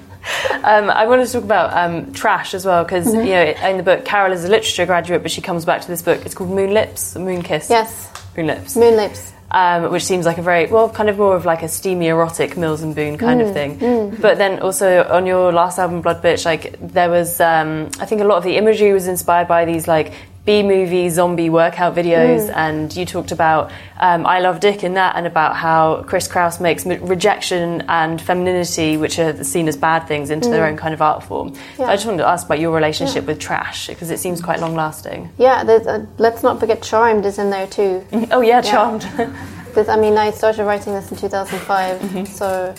[0.64, 3.82] Um, I wanted to talk about um, trash as well because you know in the
[3.82, 6.24] book Carral is a literature graduate, but she comes back to this book.
[6.24, 7.68] It's called Moon Lips, Moon Kiss.
[7.68, 8.76] yes, Moon Lips.
[8.76, 9.32] moon lips.
[9.50, 12.56] um, which seems like a very well, kind of more of like a steamy erotic
[12.56, 14.10] Mills and Boon kind of thing.
[14.20, 18.20] But then also on your last album, Blood Bitch, like there was, um, I think
[18.20, 20.12] a lot of the imagery was inspired by these like
[20.44, 25.16] B movie zombie workout videos, and you talked about um, I Love Dick in that,
[25.16, 30.06] and about how Chris Kraus makes m- rejection and femininity, which are seen as bad
[30.06, 31.54] things, into their own kind of art form.
[31.78, 34.60] So I just wanted to ask about your relationship with trash because it seems quite
[34.60, 35.30] long lasting.
[35.38, 38.04] Yeah, there's a, let's not forget Charmed is in there too.
[38.30, 39.06] Oh yeah, charmed.
[39.66, 42.72] Because I mean, I started writing this in 2005, so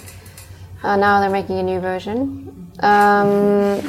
[0.81, 2.71] uh, now they're making a new version.
[2.79, 3.81] Um,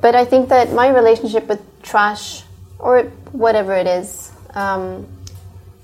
[0.00, 2.43] but I think that my relationship with trash,
[2.78, 5.06] or whatever it is, um,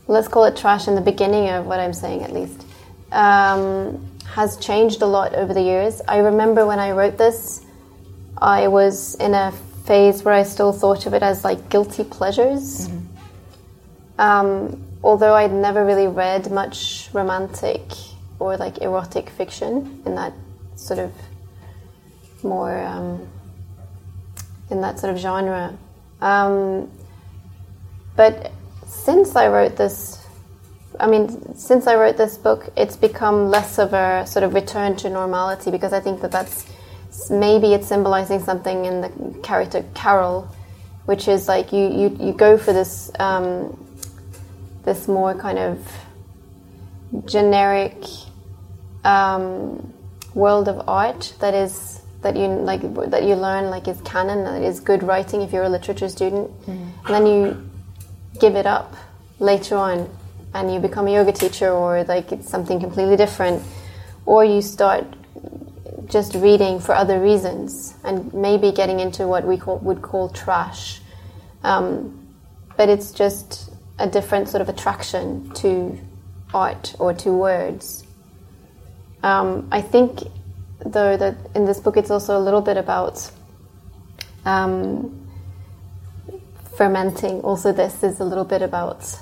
[0.06, 2.66] let's call it trash in the beginning of what I'm saying at least,
[3.12, 6.00] um, has changed a lot over the years.
[6.06, 7.64] I remember when I wrote this,
[8.38, 9.52] I was in a
[9.84, 12.88] phase where I still thought of it as like guilty pleasures.
[14.18, 17.82] Um, although I'd never really read much romantic
[18.38, 20.32] or like erotic fiction in that
[20.76, 21.12] sort of
[22.42, 23.28] more um,
[24.70, 25.76] in that sort of genre.
[26.20, 26.90] Um,
[28.16, 28.52] but
[28.86, 30.18] since I wrote this,
[30.98, 34.96] I mean, since I wrote this book, it's become less of a sort of return
[34.96, 36.66] to normality because I think that that's
[37.30, 40.48] maybe it's symbolizing something in the character Carral,
[41.06, 43.76] which is like you you, you go for this um,
[44.84, 45.78] this more kind of
[47.24, 47.96] generic
[49.04, 49.92] um,
[50.34, 54.62] world of art that is that you like that you learn like is canon that
[54.62, 56.68] is good writing if you're a literature student mm.
[56.68, 57.70] and then you
[58.38, 58.94] give it up
[59.38, 60.08] later on
[60.54, 63.62] and you become a yoga teacher or like it's something completely different
[64.26, 65.04] or you start
[66.06, 71.00] just reading for other reasons and maybe getting into what we call, would call trash
[71.62, 72.26] um,
[72.76, 75.98] but it's just a different sort of attraction to
[76.52, 78.04] art or to words
[79.22, 80.22] um, I think,
[80.84, 83.30] though, that in this book it's also a little bit about
[84.44, 85.28] um,
[86.76, 87.40] fermenting.
[87.42, 89.18] Also, this is a little bit about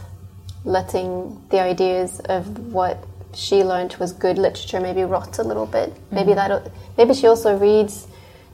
[0.64, 5.90] letting the ideas of what she learned was good literature maybe rot a little bit.
[5.90, 6.14] Mm-hmm.
[6.14, 6.71] Maybe that.
[6.97, 8.07] Maybe she also reads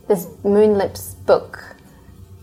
[0.09, 1.77] this Moonlips book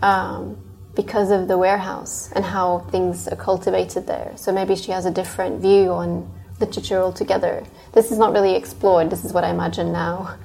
[0.02, 0.58] um,
[0.95, 4.34] because of the warehouse and how things are cultivated there.
[4.36, 6.30] So maybe she has a different view on
[6.62, 7.63] literature altogether.
[7.93, 9.10] This is not really explored.
[9.10, 10.38] This is what I imagine now.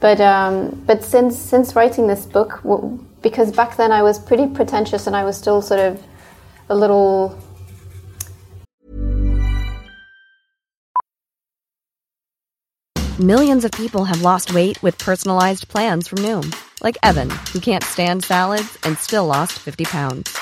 [0.00, 2.60] But um, but since since writing this book,
[3.20, 6.00] because back then I was pretty pretentious and I was still sort of
[6.68, 7.36] a little.
[13.18, 17.82] Millions of people have lost weight with personalized plans from Noom, like Evan, who can't
[17.82, 20.38] stand salads and still lost fifty pounds.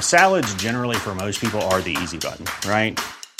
[0.00, 2.98] Salads, generally, for most people, are the easy button, right?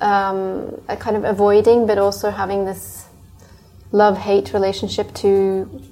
[0.00, 3.06] um, a kind of avoiding, but also having this
[3.92, 5.82] love hate relationship to,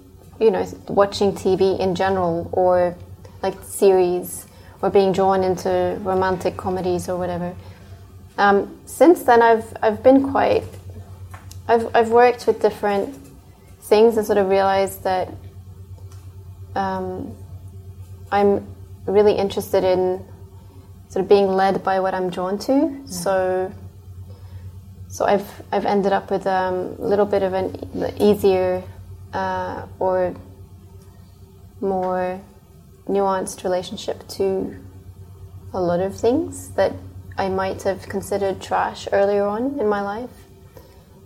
[0.41, 2.97] you know, watching TV in general or
[3.43, 4.47] like series
[4.83, 7.55] or being drawn into romantic comedies or whatever.
[8.39, 10.65] Um, since then, I've I've been quite.
[11.69, 13.15] I've I've worked with different
[13.81, 15.33] things and sort of realized that
[16.75, 17.35] um,
[18.31, 18.67] I'm
[19.07, 20.25] really interested in
[21.09, 22.73] sort of being led by what I'm drawn to.
[22.73, 23.07] Yeah.
[23.07, 23.73] So
[25.09, 28.83] so I've I've ended up with um, a little bit of an easier
[29.33, 30.35] uh, or
[31.81, 32.41] more
[33.09, 34.77] nuanced relationship to
[35.73, 36.93] a lot of things that
[37.39, 40.31] I might have considered trash earlier on in my life.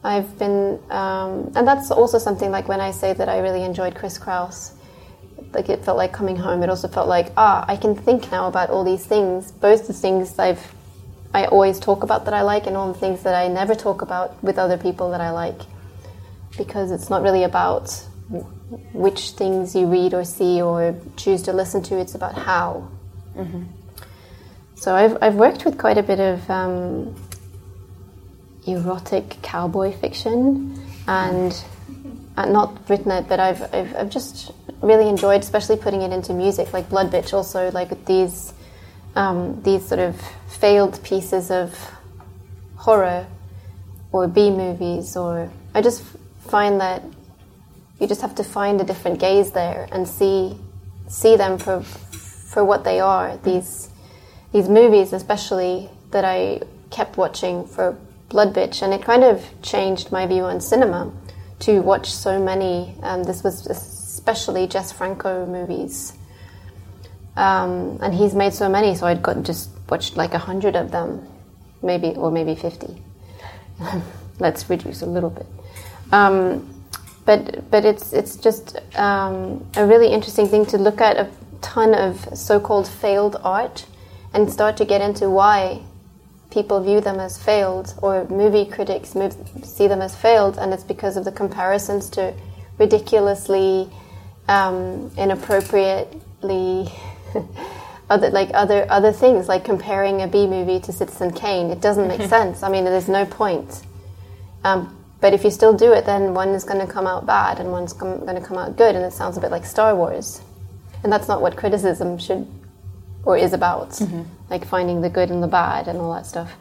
[0.03, 3.95] I've been, um, and that's also something like when I say that I really enjoyed
[3.95, 4.73] Chris Kraus,
[5.53, 6.63] like it felt like coming home.
[6.63, 9.93] It also felt like, ah, I can think now about all these things, both the
[9.93, 10.75] things I've
[11.33, 14.03] I always talk about that I like and all the things that I never talk
[14.03, 15.61] about with other people that I like.
[16.57, 17.91] Because it's not really about
[18.93, 22.89] which things you read or see or choose to listen to, it's about how.
[23.37, 23.63] Mm-hmm.
[24.75, 27.15] So I've, I've worked with quite a bit of um,
[28.67, 31.65] erotic cowboy fiction and,
[32.37, 36.33] and not written it, but I've, I've, I've just really enjoyed, especially putting it into
[36.33, 38.53] music, like Blood Bitch, also like these
[39.15, 41.75] um, these sort of failed pieces of
[42.77, 43.27] horror
[44.13, 46.03] or B movies, or I just
[46.49, 47.03] find that
[47.99, 50.57] you just have to find a different gaze there and see
[51.09, 53.37] see them for for what they are.
[53.39, 53.91] These
[54.53, 57.97] these movies, especially that I kept watching for
[58.29, 61.13] Blood Bitch, and it kind of changed my view on cinema
[61.61, 62.95] to watch so many.
[63.03, 66.15] Um, this was especially Jess Franco movies
[67.37, 70.91] um, and he's made so many, so I'd got just watched like a hundred of
[70.91, 71.27] them,
[71.83, 73.03] maybe or maybe fifty.
[74.39, 75.47] Let's reduce a little bit.
[76.13, 76.85] Um,
[77.25, 81.17] but but it's it's just um, a really interesting thing to look at.
[81.17, 83.87] A ton of so-called failed art
[84.33, 85.83] and start to get into why
[86.51, 90.85] people view them as failed or movie critics move, see them as failed and it's
[90.85, 92.35] because of the comparisons to
[92.79, 93.89] ridiculously
[94.49, 96.91] um, inappropriately
[98.11, 101.71] other like other other things like comparing a B movie to Citizen Kane.
[101.71, 102.63] It doesn't make sense.
[102.63, 103.83] I mean there's no point.
[104.65, 107.61] Um, but if you still do it then one is going to come out bad
[107.61, 109.95] and one's com- going to come out good and it sounds a bit like Star
[109.95, 110.43] Wars.
[111.03, 112.47] And that's not what criticism should
[113.25, 114.23] or is about, mm-hmm.
[114.49, 116.53] like finding the good and the bad and all that stuff.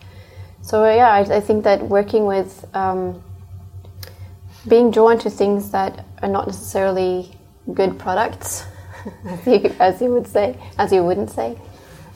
[0.61, 3.23] So uh, yeah, I, I, think that working with um,
[4.67, 7.31] being drawn to things that are not necessarily
[7.73, 8.65] good products,
[9.25, 11.57] as, you, as, you, would say, as you wouldn't say,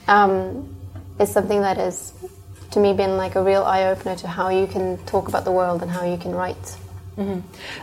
[0.07, 0.75] um,
[1.19, 2.13] is something that has,
[2.71, 5.51] to me, been like a real eye opener to how you can talk about the
[5.51, 6.77] world and how you can write.
[7.17, 7.41] Mm-hmm.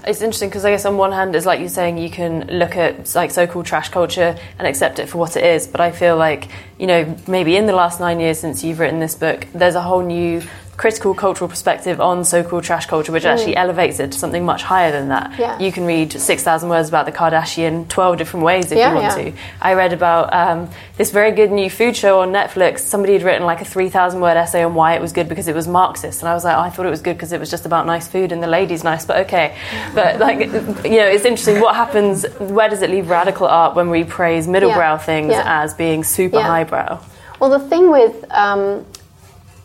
[0.09, 2.77] It's interesting because I guess on one hand, it's like you're saying you can look
[2.77, 5.69] at like so-called trash culture and accept it for what it is.
[5.69, 6.49] But I feel like
[6.79, 9.81] you know maybe in the last nine years since you've written this book, there's a
[9.81, 10.43] whole new
[10.81, 13.31] critical cultural perspective on so-called trash culture, which mm.
[13.31, 15.39] actually elevates it to something much higher than that.
[15.39, 15.59] Yeah.
[15.59, 19.19] You can read 6,000 words about the Kardashian 12 different ways if yeah, you want
[19.19, 19.31] yeah.
[19.31, 19.37] to.
[19.61, 22.79] I read about um, this very good new food show on Netflix.
[22.79, 25.55] Somebody had written like a 3,000 word essay on why it was good because it
[25.55, 26.23] was Marxist.
[26.23, 27.85] And I was like, oh, I thought it was good because it was just about
[27.85, 29.55] nice food and the lady's nice, but okay.
[29.95, 31.61] But like, you know, it's interesting.
[31.61, 36.05] What happens, where does it leave radical art when we praise middlebrow things as being
[36.05, 37.03] super highbrow?
[37.39, 38.87] Well, the thing with um,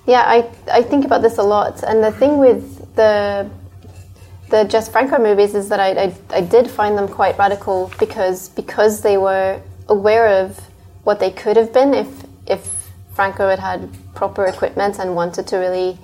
[0.05, 1.83] yeah, I, I think about this a lot.
[1.83, 3.49] And the thing with the
[4.49, 8.49] the Jess Franco movies is that I, I, I, did find them quite radical because
[8.49, 10.59] because they were aware of
[11.03, 12.07] what they could have been if
[12.45, 15.97] if Franco had had proper equipment and wanted to really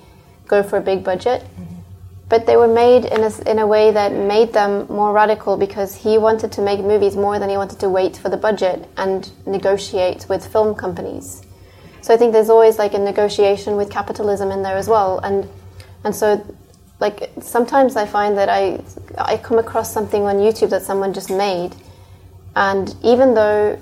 [0.48, 1.42] go for a big budget.
[1.42, 1.76] Mm-hmm.
[2.28, 5.94] But they were made in a, in a way that made them more radical because
[5.94, 9.30] he wanted to make movies more than he wanted to wait for the budget and
[9.46, 11.41] negotiate with film companies.
[12.02, 15.48] So I think there's always like a negotiation with capitalism in there as well, and
[16.04, 16.44] and so
[16.98, 18.82] like sometimes I find that I
[19.16, 21.74] I come across something on YouTube that someone just made,
[22.56, 23.78] and even though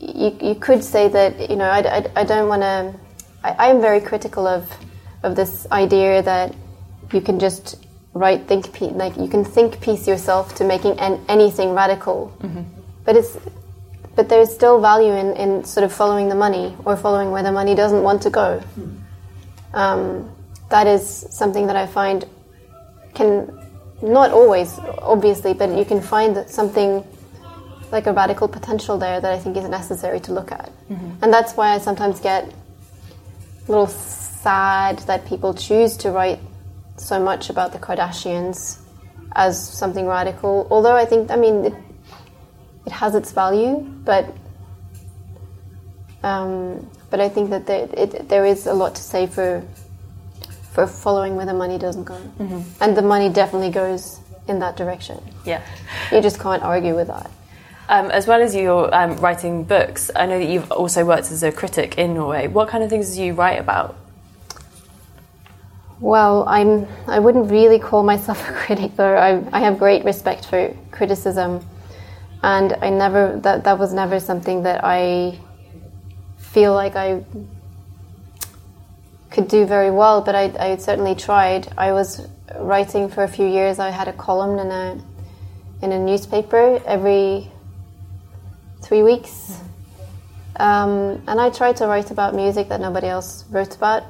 [0.00, 2.94] you, you could say that you know I, I, I don't want to
[3.44, 4.70] I, I am very critical of
[5.22, 6.54] of this idea that
[7.12, 7.84] you can just
[8.14, 12.62] write think piece like you can think piece yourself to making an, anything radical, mm-hmm.
[13.04, 13.36] but it's
[14.18, 17.52] but there's still value in, in sort of following the money or following where the
[17.52, 18.60] money doesn't want to go.
[19.72, 20.34] Um,
[20.70, 22.24] that is something that I find
[23.14, 23.46] can
[24.02, 27.04] not always, obviously, but you can find something
[27.92, 30.72] like a radical potential there that I think is necessary to look at.
[30.90, 31.22] Mm-hmm.
[31.22, 36.40] And that's why I sometimes get a little sad that people choose to write
[36.96, 38.80] so much about the Kardashians
[39.36, 40.66] as something radical.
[40.72, 41.72] Although I think, I mean,
[42.88, 44.34] it, has its value, but
[46.22, 49.62] um, but I think that there, it, there is a lot to say for
[50.72, 52.82] for following where the money doesn't go, mm-hmm.
[52.82, 55.22] and the money definitely goes in that direction.
[55.44, 55.62] Yeah,
[56.10, 57.30] you just can't argue with that.
[57.90, 61.42] Um, as well as you're um, writing books, I know that you've also worked as
[61.42, 62.46] a critic in Norway.
[62.46, 63.96] What kind of things do you write about?
[66.00, 66.86] Well, I'm.
[67.06, 69.16] I wouldn't really call myself a critic, though.
[69.16, 71.64] I, I have great respect for criticism
[72.42, 75.38] and I never that that was never something that I
[76.36, 77.24] feel like I
[79.30, 81.68] could do very well, but I, I certainly tried.
[81.76, 82.26] I was
[82.56, 83.78] writing for a few years.
[83.78, 85.00] I had a column in a
[85.82, 87.50] in a newspaper every
[88.82, 89.60] three weeks,
[90.56, 94.04] um, and I tried to write about music that nobody else wrote about.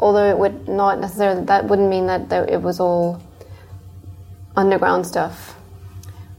[0.00, 3.22] Although it would not necessarily that wouldn't mean that it was all
[4.56, 5.56] underground stuff.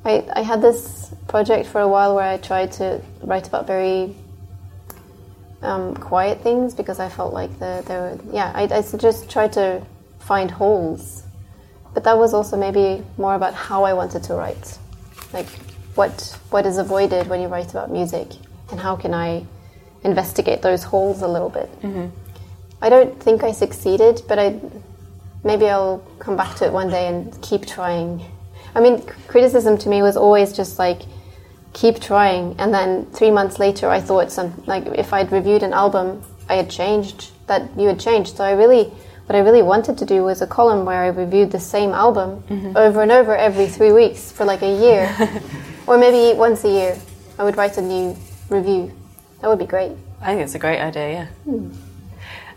[0.04, 4.16] I, I had this project for a while where I tried to write about very
[5.62, 9.54] um, quiet things because I felt like the, there were, yeah, I, I just tried
[9.54, 9.86] to
[10.20, 11.24] find holes.
[11.94, 14.78] But that was also maybe more about how I wanted to write.
[15.34, 15.48] Like,
[15.96, 18.28] what, what is avoided when you write about music,
[18.70, 19.46] and how can I
[20.06, 21.70] investigate those holes a little bit.
[21.82, 22.08] Mm-hmm.
[22.82, 24.60] I don't think I succeeded, but I
[25.44, 28.24] maybe I'll come back to it one day and keep trying.
[28.76, 31.02] I mean, criticism to me was always just like
[31.76, 32.56] keep trying.
[32.58, 36.56] And then three months later, I thought some like if I'd reviewed an album, I
[36.56, 38.38] had changed that you had changed.
[38.38, 38.86] So I really
[39.28, 42.44] what I really wanted to do was a column where I reviewed the same album
[42.44, 42.78] mm-hmm.
[42.78, 45.04] over and over every three weeks for like a year,
[45.88, 46.98] or maybe once a year.
[47.38, 48.16] I would write a new
[48.50, 48.94] review.
[49.42, 49.92] That would be great.
[50.22, 51.10] I think it's a great idea.
[51.10, 51.28] Yeah.
[51.44, 51.72] Hmm.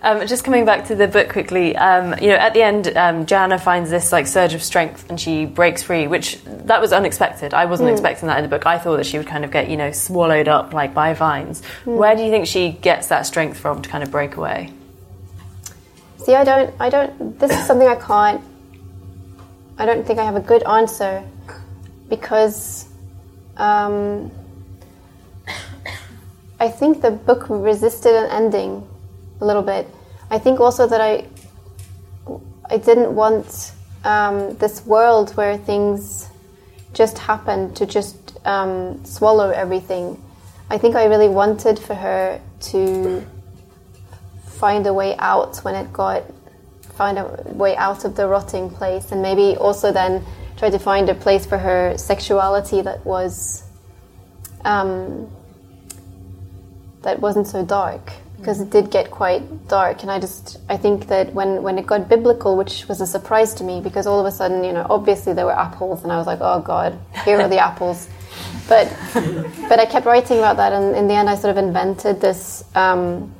[0.00, 3.26] Um, just coming back to the book quickly, um, you know, at the end, um,
[3.26, 7.52] Johanna finds this like surge of strength and she breaks free, which that was unexpected.
[7.52, 8.64] I wasn't expecting that in the book.
[8.64, 11.64] I thought that she would kind of get, you know, swallowed up like by vines.
[11.84, 14.72] Where do you think she gets that strength from to kind of break away?
[16.18, 17.38] See, I don't, I don't.
[17.40, 18.40] This is something I can't.
[19.78, 21.24] I don't think I have a good answer
[22.08, 22.86] because
[23.56, 24.30] um,
[26.60, 28.86] I think the book resisted an ending
[29.40, 29.86] a little bit.
[30.30, 31.26] I think also that I,
[32.70, 33.72] I didn't want
[34.04, 36.28] um, this world where things
[36.92, 40.22] just happened to just um, swallow everything.
[40.70, 43.26] I think I really wanted for her to
[44.46, 46.24] find a way out when it got
[46.98, 50.24] find a way out of the rotting place and maybe also then
[50.56, 53.62] try to find a place for her sexuality that was
[54.64, 55.30] um,
[57.02, 61.08] that wasn't so dark because it did get quite dark and I just I think
[61.08, 64.26] that when when it got biblical which was a surprise to me because all of
[64.26, 67.40] a sudden you know obviously there were apples and I was like oh god here
[67.40, 68.08] are the apples
[68.68, 68.86] but
[69.68, 72.64] but I kept writing about that and in the end I sort of invented this
[72.74, 73.34] um,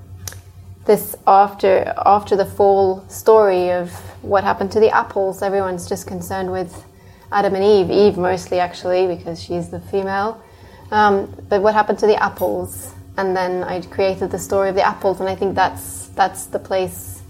[0.89, 3.93] this after after the fall story of
[4.23, 5.43] what happened to the apples.
[5.43, 6.85] Everyone's just concerned with
[7.31, 7.91] Adam and Eve.
[7.91, 10.43] Eve mostly actually because she's the female.
[10.91, 12.95] Um, but what happened to the apples?
[13.19, 16.59] And then I created the story of the apples, and I think that's that's the
[16.59, 17.21] place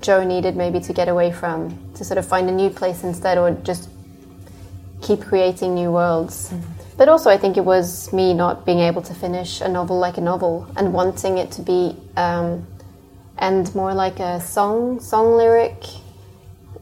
[0.00, 3.38] Jo needed maybe to get away from to sort of find a new place instead,
[3.38, 3.88] or just
[5.02, 6.52] keep creating new worlds.
[6.96, 10.16] But also, I think it was me not being able to finish a novel like
[10.16, 12.66] a novel and wanting it to be um,
[13.38, 15.82] and more like a song, song lyric,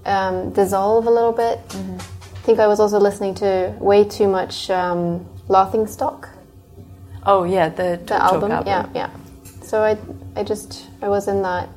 [0.05, 1.61] um, dissolve a little bit.
[1.71, 6.29] I think I was also listening to way too much um, Laughing Stock,
[7.27, 8.51] Oh yeah, the, the Talk album.
[8.67, 9.11] Yeah, yeah.
[9.63, 9.97] So I,
[10.37, 11.69] I just, I was in that,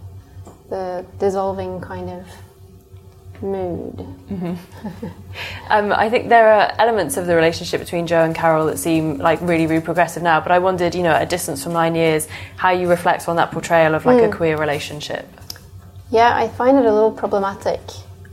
[0.70, 2.26] the dissolving kind of
[3.42, 4.06] mood.
[5.70, 9.18] Um, I think there are elements of the relationship between Jo and Carral that seem
[9.18, 10.40] like really, really progressive now.
[10.40, 12.26] But I wondered, you know, at a distance from nine years,
[12.56, 15.28] how you reflect on that portrayal of like a queer relationship.
[16.10, 17.82] Yeah, I find it a little problematic.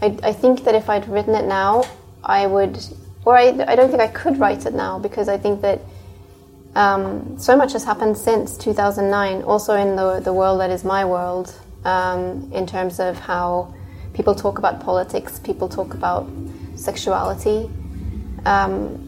[0.00, 1.84] I, I think that if I'd written it now,
[2.22, 2.78] I would,
[3.24, 5.80] or I, I don't think I could write it now because I think that
[6.74, 11.04] um, so much has happened since 2009, also in the, the world that is my
[11.04, 11.54] world,
[11.84, 13.72] um, in terms of how
[14.12, 16.28] people talk about politics, people talk about
[16.76, 17.70] sexuality.
[18.44, 19.00] Um,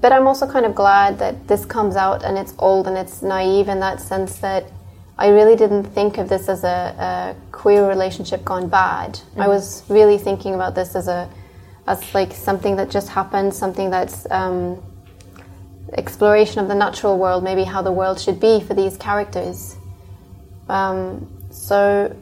[0.00, 3.22] but I'm also kind of glad that this comes out and it's old and it's
[3.22, 4.70] naive in that sense that
[5.18, 9.18] I really didn't think of this as a, a queer relationship gone bad.
[9.36, 11.28] I was really thinking about this as a
[11.86, 14.82] as like something that just happened, something that's um,
[15.92, 19.76] exploration of the natural world, maybe how the world should be for these characters.
[20.68, 22.14] Um, so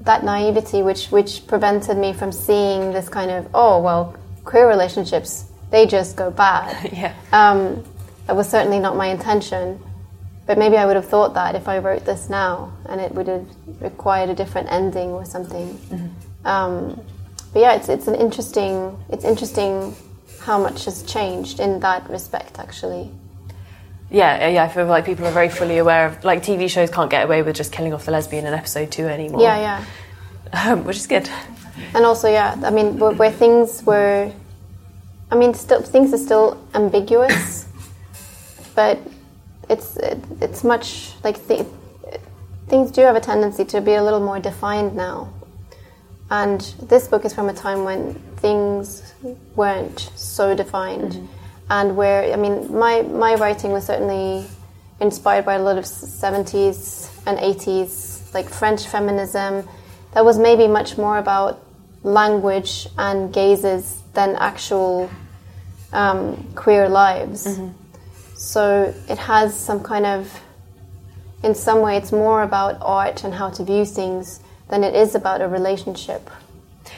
[0.00, 5.46] that naivety, which which prevented me from seeing this kind of oh well, queer relationships
[5.70, 6.92] they just go bad.
[6.92, 7.14] yeah.
[7.32, 7.84] Um,
[8.26, 9.80] that was certainly not my intention,
[10.46, 13.26] but maybe I would have thought that if I wrote this now, and it would
[13.26, 13.46] have
[13.80, 15.78] required a different ending or something.
[16.44, 17.00] Um,
[17.52, 19.96] but yeah, it's it's an interesting it's interesting
[20.44, 23.10] how much has changed in that respect, actually.
[24.10, 27.10] Yeah, yeah, I feel like people are very fully aware of like TV shows can't
[27.10, 29.40] get away with just killing off the lesbian in episode two anymore.
[29.40, 29.84] Yeah, yeah.
[30.72, 31.28] um, which is good.
[31.94, 34.30] And also, yeah, I mean, where, where things were,
[35.30, 37.66] I mean, still things are still ambiguous,
[38.74, 38.98] but
[39.68, 41.66] it's it, it's much like th-
[42.68, 45.32] things do have a tendency to be a little more defined now.
[46.30, 49.03] And this book is from a time when things
[49.54, 51.28] weren't so defined,
[51.70, 54.46] and where I mean, my my writing was certainly
[55.00, 59.68] inspired by a lot of seventies and eighties, like French feminism.
[60.12, 61.64] That was maybe much more about
[62.02, 65.10] language and gazes than actual
[65.92, 67.58] um, queer lives.
[68.36, 70.40] So it has some kind of,
[71.42, 75.14] in some way, it's more about art and how to view things than it is
[75.14, 76.30] about a relationship,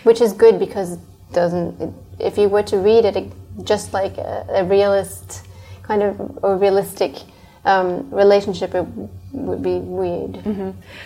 [0.02, 1.00] which is good because it
[1.32, 1.80] doesn't.
[1.80, 3.32] It, if you were to read it,
[3.64, 5.44] just like a, a realist
[5.82, 7.14] kind of or realistic
[7.64, 8.86] um, relationship, it
[9.32, 10.36] would be weird.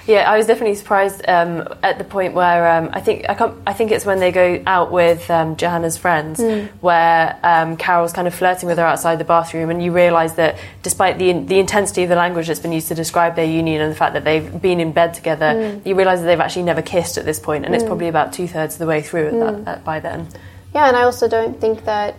[0.07, 3.55] Yeah, I was definitely surprised um, at the point where um, I think I, can't,
[3.67, 6.39] I think it's when they go out with um, Johanna's friends,
[6.81, 10.59] where um, Carral's kind of flirting with her outside the bathroom, and you realise that
[10.83, 13.91] despite the the intensity of the language that's been used to describe their union and
[13.91, 17.17] the fact that they've been in bed together, you realise that they've actually never kissed
[17.17, 19.69] at this point, and it's probably about two thirds of the way through at that,
[19.79, 20.29] at, by then.
[20.75, 22.15] Yeah, and I also don't think that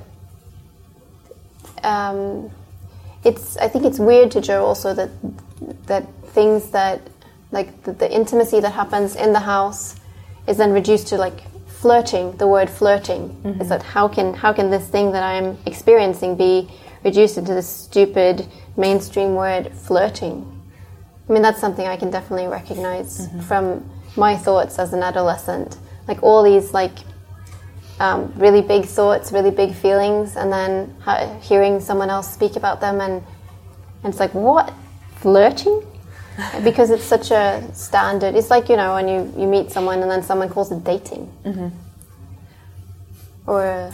[1.83, 2.49] um,
[3.23, 3.57] it's.
[3.57, 5.09] I think it's weird to Jo also that
[5.87, 7.01] that things that
[7.51, 9.95] like the, the intimacy that happens in the house
[10.47, 12.35] is then reduced to like flirting.
[12.37, 13.61] The word flirting Mm-hmm.
[13.61, 16.69] is that how can how can this thing that I'm experiencing be
[17.03, 18.45] reduced into this stupid
[18.77, 20.45] mainstream word flirting?
[21.29, 23.39] I mean, that's something I can definitely recognize Mm-hmm.
[23.41, 25.77] from my thoughts as an adolescent.
[26.07, 26.91] Like all these like
[28.01, 30.95] um, really big thoughts, really big feelings, and then
[31.41, 33.23] hearing someone else speak about them, and,
[34.03, 34.73] and it's like, what?
[35.17, 35.85] Flirting?
[36.63, 38.35] because it's such a standard.
[38.35, 41.31] It's like, you know, when you, you meet someone and then someone calls it dating.
[41.45, 41.67] Mm-hmm.
[43.47, 43.93] Or a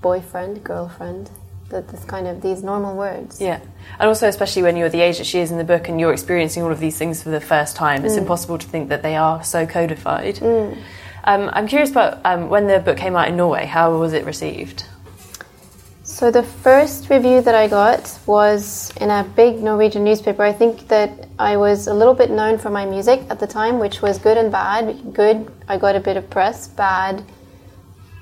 [0.00, 1.30] boyfriend, girlfriend.
[1.70, 3.42] That this kind of these normal words.
[3.42, 3.60] Yeah.
[3.98, 6.14] And also, especially when you're the age that she is in the book and you're
[6.14, 8.18] experiencing all of these things for the first time, it's mm.
[8.18, 10.36] impossible to think that they are so codified.
[10.36, 10.78] Mm.
[11.28, 14.24] Um, I'm curious about um, when the book came out in Norway, how was it
[14.24, 14.86] received?
[16.02, 20.42] So the first review that I got was in a big Norwegian newspaper.
[20.42, 23.78] I think that I was a little bit known for my music at the time,
[23.78, 25.12] which was good and bad.
[25.12, 26.66] Good, I got a bit of press.
[26.66, 27.22] Bad,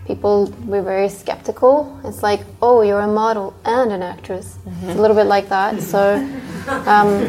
[0.05, 2.01] people were very skeptical.
[2.03, 4.59] It's like, oh, you're a model and an actress.
[4.83, 5.81] It's a little bit like that.
[5.81, 6.17] So
[6.89, 7.21] um,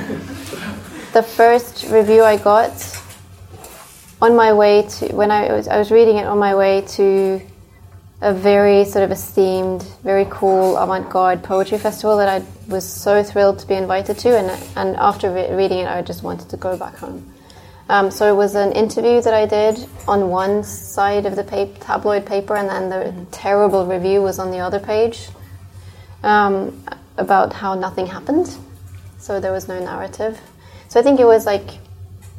[1.13, 2.96] the first review I got
[4.21, 7.41] on my way to when I was I was reading it on my way to
[8.19, 13.59] a very sort of esteemed, very cool avant-garde poetry festival that I was so thrilled
[13.59, 16.77] to be invited to, and and after re- reading it, I just wanted to go
[16.77, 17.31] back home.
[17.89, 21.79] Um, so it was an interview that I did on one side of the paper,
[21.79, 25.29] tabloid paper, and then the terrible review was on the other page
[26.23, 26.83] um,
[27.17, 28.57] about how nothing happened.
[29.19, 30.39] So there was no narrative.
[30.89, 31.79] So I think it was like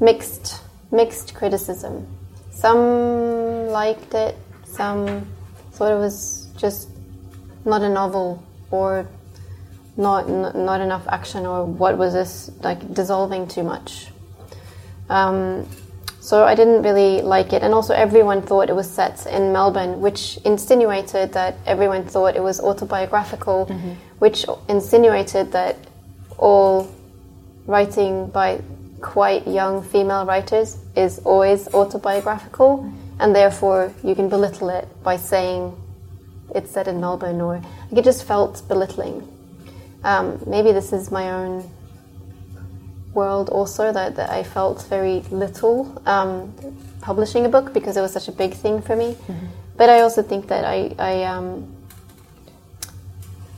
[0.01, 0.58] mixed,
[0.91, 2.07] mixed criticism.
[2.51, 5.27] Some liked it, some
[5.73, 6.89] thought it was just
[7.65, 9.07] not a novel or
[9.97, 14.09] not n- not enough action or what was this like dissolving too much.
[15.11, 15.69] Um,
[16.21, 20.01] so I didn't really like it, and also everyone thought it was set in Melbourne,
[20.03, 23.65] which insinuated that everyone thought it was autobiographical,
[24.19, 25.77] which insinuated that
[26.37, 26.87] all
[27.67, 28.61] writing by
[29.01, 32.91] quite young female writers is always autobiographical,
[33.21, 35.77] and therefore you can belittle it by saying
[36.55, 39.27] it's set in Melbourne, or like it just felt belittling.
[40.05, 41.69] Um, maybe this is my own
[43.15, 46.55] world also that, that I felt very little um,
[47.01, 49.17] publishing a book because it was such a big thing for me.
[49.77, 51.75] But I also think that I I, um,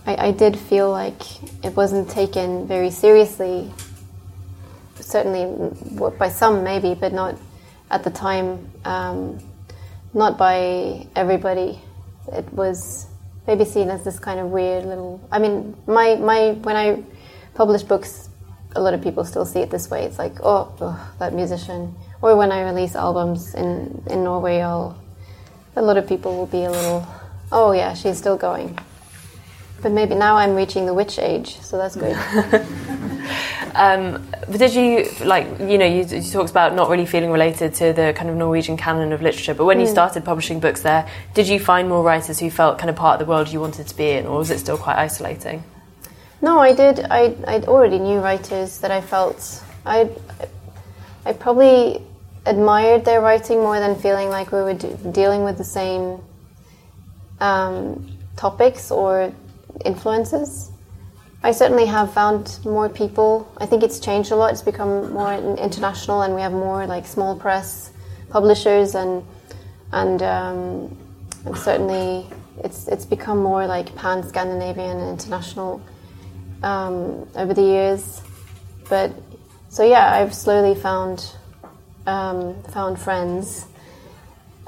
[0.06, 1.22] I I did feel like
[1.64, 3.70] it wasn't taken very seriously.
[5.10, 5.74] Certainly
[6.18, 7.36] by some maybe, but not
[7.90, 8.70] at the time.
[8.84, 9.40] Um,
[10.14, 11.80] not by everybody.
[12.32, 13.06] It was
[13.46, 15.20] maybe seen as this kind of weird little.
[15.30, 17.02] I mean, my my when I
[17.54, 18.28] publish books,
[18.76, 20.04] a lot of people still see it this way.
[20.04, 21.94] It's like, oh, ugh, that musician.
[22.22, 24.96] Or when I release albums in in Norway, I'll
[25.76, 27.06] a lot of people will be a little,
[27.52, 28.78] oh yeah, she's still going.
[29.82, 32.16] But maybe now I'm reaching the witch age, so that's good.
[33.74, 37.72] Um, but did you like you know you, you talked about not really feeling related
[37.74, 41.08] to the kind of Norwegian canon of literature, but when you started publishing books there,
[41.34, 43.86] did you find more writers who felt kind of part of the world you wanted
[43.86, 45.62] to be in, or was it still quite isolating?
[46.42, 47.00] No, I did.
[47.10, 50.10] I I already knew writers that I felt I
[51.24, 52.02] I probably
[52.46, 56.20] admired their writing more than feeling like we were d- dealing with the same
[57.40, 58.06] um,
[58.36, 59.32] topics or
[59.84, 60.70] influences.
[61.42, 63.50] I certainly have found more people.
[63.56, 64.52] I think it's changed a lot.
[64.52, 67.92] It's become more international, and we have more like small press
[68.28, 69.24] publishers, and
[69.92, 70.96] and, um,
[71.46, 72.26] and certainly
[72.62, 75.80] it's it's become more like pan Scandinavian and international
[76.62, 78.20] um, over the years.
[78.90, 79.12] But
[79.70, 81.32] so yeah, I've slowly found
[82.06, 83.66] um, found friends.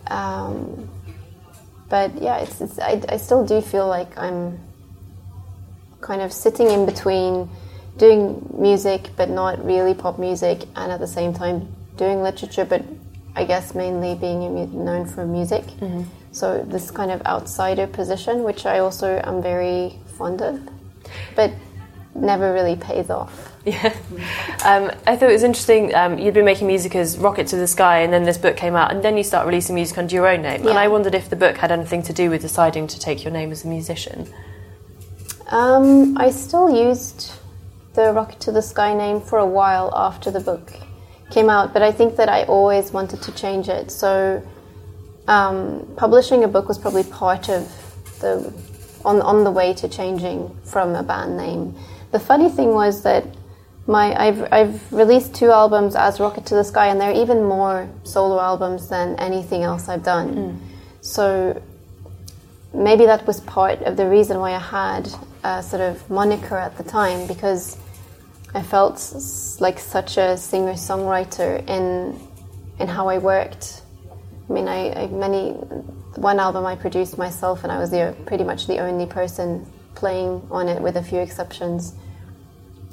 [0.07, 0.88] Um,
[1.90, 4.59] but yeah, it's, it's I, I still do feel like I'm
[6.03, 7.48] kind of sitting in between
[7.96, 12.82] doing music but not really pop music and at the same time doing literature but
[13.34, 15.64] I guess mainly being known for music.
[16.32, 20.61] So this kind of outsider position, which I also am very fond of,
[21.34, 21.53] but
[22.14, 23.50] never really pays off.
[23.64, 23.94] Yeah.
[24.64, 25.94] Um, I thought it was interesting.
[25.94, 28.74] Um, you'd been making music as Rocket to the Sky, and then this book came
[28.74, 30.66] out, and then you start releasing music under your own name.
[30.66, 33.32] And I wondered if the book had anything to do with deciding to take your
[33.32, 34.28] name as a musician.
[35.53, 37.30] Um, I still used
[37.92, 40.72] the Rocket to the Sky name for a while after the book
[41.30, 43.90] came out, but I think that I always wanted to change it.
[43.90, 44.42] So
[45.28, 47.68] um, publishing a book was probably part of
[48.20, 48.53] the
[49.05, 51.74] on on the way to changing from a band name.
[52.12, 53.26] The funny thing was that
[53.86, 57.90] my I've I've released two albums as Rocket to the Sky, and they're even more
[58.05, 60.62] solo albums than anything else I've done.
[61.03, 61.61] So
[62.74, 65.08] maybe that was part of the reason why I had
[65.44, 67.76] a sort of moniker at the time because
[68.54, 68.96] I felt
[69.60, 72.18] like such a singer songwriter in
[72.78, 73.82] in how I worked.
[74.48, 75.52] I mean, I, I many
[76.16, 80.46] one album I produced myself, and I was the pretty much the only person playing
[80.50, 81.94] on it, with a few exceptions.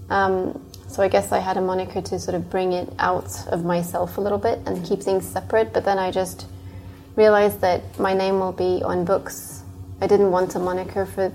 [0.10, 3.64] Um, so I guess I had a moniker to sort of bring it out of
[3.64, 5.72] myself a little bit and keep things separate.
[5.74, 6.48] But then I just
[7.16, 9.59] realized that my name will be on books.
[10.02, 11.32] I didn't want a moniker for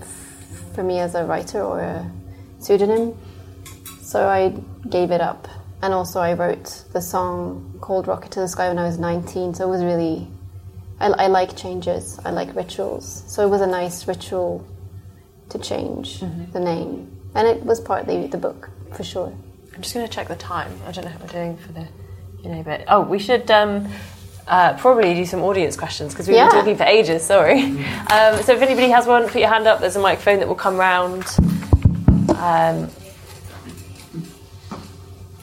[0.73, 2.11] for me as a writer or a
[2.59, 3.17] pseudonym,
[4.01, 4.49] so I
[4.89, 5.47] gave it up.
[5.81, 9.53] And also, I wrote the song called "Rocket to the Sky" when I was 19.
[9.53, 10.27] So it was really,
[10.99, 12.19] I, I like changes.
[12.25, 13.23] I like rituals.
[13.27, 14.65] So it was a nice ritual
[15.49, 16.21] to change
[16.53, 19.33] the name, and it was partly the book for sure.
[19.75, 20.71] I'm just going to check the time.
[20.87, 21.87] I don't know how we're doing for the
[22.41, 22.85] you know bit.
[22.87, 23.87] Oh, we should um,
[24.47, 26.49] uh, probably do some audience questions because we've Yeah.
[26.49, 27.23] been talking for ages.
[27.25, 27.61] Sorry.
[27.63, 29.79] Um, so if anybody has one, put your hand up.
[29.79, 31.25] There's a microphone that will come round.
[32.37, 32.89] Um,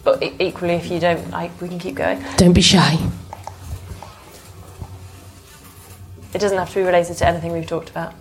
[0.04, 2.22] but e- equally, if you don't, I, we can keep going.
[2.36, 2.96] Don't be shy.
[6.34, 8.14] It doesn't have to be related to anything we've talked about.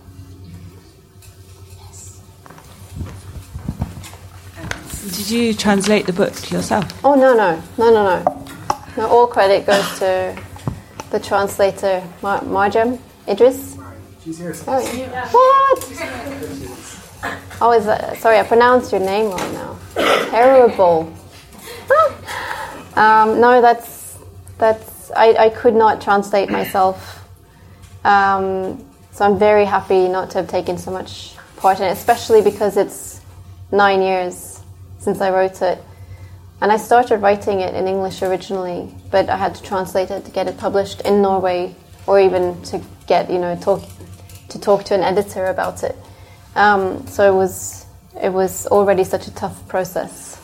[5.03, 6.85] Did you translate the book yourself?
[7.03, 8.45] Oh no no no no no!
[8.97, 10.37] No, all credit goes to
[11.11, 13.77] the translator Mar- Marjam Idriss.
[14.67, 15.29] Oh, yeah.
[15.29, 15.83] What?
[17.61, 19.77] Oh, is that, sorry, I pronounced your name wrong now.
[20.29, 21.13] Terrible.
[22.95, 24.17] um, no, that's
[24.57, 27.27] that's I, I could not translate myself.
[28.03, 32.41] Um, so I'm very happy not to have taken so much part in it, especially
[32.41, 33.21] because it's
[33.71, 34.61] nine years
[34.99, 35.83] since I wrote it.
[36.61, 40.31] And I started writing it in English originally, but I had to translate it to
[40.31, 41.75] get it published in Norway,
[42.07, 43.83] or even to get you know talk
[44.49, 45.95] to talk to an editor about it.
[46.55, 47.85] Um, so it was
[48.21, 50.39] it was already such a tough process.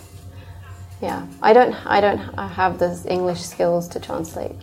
[1.02, 4.56] Yeah, I don't I don't have the English skills to translate.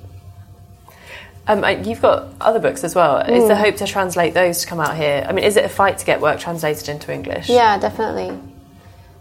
[1.46, 3.18] Um, you've got other books as well.
[3.18, 5.26] Is the hope to translate those to come out here?
[5.28, 7.50] I mean, is it a fight to get work translated into English?
[7.50, 8.38] Yeah, definitely.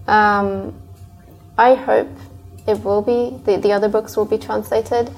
[0.07, 0.73] Um,
[1.57, 2.09] I hope
[2.67, 3.37] it will be.
[3.45, 5.11] The, the other books will be translated,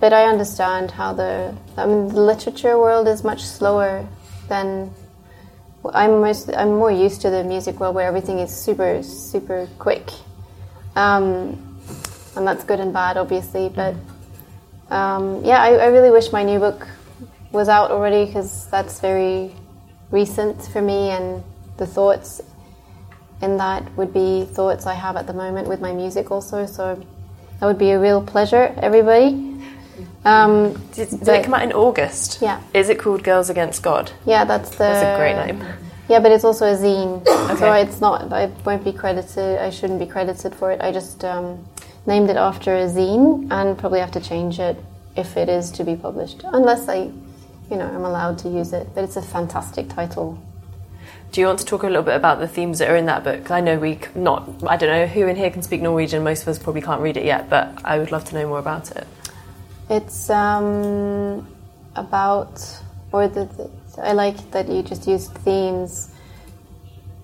[0.00, 1.54] but I understand how the.
[1.76, 4.06] I mean, the literature world is much slower
[4.48, 4.92] than.
[5.92, 10.10] I'm most, I'm more used to the music world where everything is super super quick,
[10.96, 11.78] um,
[12.36, 13.68] and that's good and bad, obviously.
[13.68, 13.94] But
[14.90, 16.88] um, yeah, I, I really wish my new book
[17.52, 19.54] was out already because that's very
[20.10, 21.44] recent for me, and
[21.76, 22.40] the thoughts
[23.44, 26.66] in that would be thoughts I have at the moment with my music also.
[26.66, 27.00] So
[27.60, 29.52] that would be a real pleasure, everybody.
[30.24, 32.38] Um, Did, did but- it come out in August?
[32.40, 32.60] Yeah.
[32.72, 34.10] Is it called Girls Against God?
[34.26, 34.78] yeah, that's the.
[34.78, 35.62] That's a great name.
[36.08, 37.24] Yeah, but it's also a zine,
[37.58, 38.30] so it's not.
[38.32, 39.58] I won't be credited.
[39.58, 40.80] I shouldn't be credited for it.
[40.82, 41.64] I just um,
[42.06, 44.76] named it after a zine, and probably have to change it
[45.16, 47.10] if it is to be published, unless I,
[47.70, 48.86] you know, I'm allowed to use it.
[48.94, 50.38] But it's a fantastic title.
[51.34, 53.24] Do you want to talk a little bit about the themes that are in that
[53.24, 53.50] book?
[53.50, 54.48] I know we not.
[54.68, 56.22] I don't know who in here can speak Norwegian.
[56.22, 58.60] Most of us probably can't read it yet, but I would love to know more
[58.60, 59.04] about it.
[59.90, 61.44] It's um,
[61.96, 62.80] about,
[63.10, 63.68] or the, the,
[64.00, 66.14] I like that you just used themes.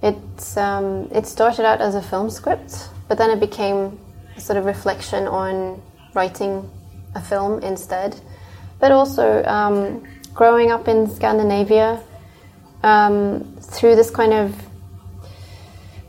[0.03, 3.97] It's um, it started out as a film script, but then it became
[4.37, 5.81] a sort of reflection on
[6.15, 6.69] writing
[7.15, 8.21] a film instead.
[8.81, 10.03] But also um,
[10.35, 12.03] growing up in Scandinavia
[12.83, 14.55] um, through this kind of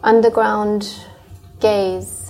[0.04, 0.94] underground
[1.60, 2.22] gaze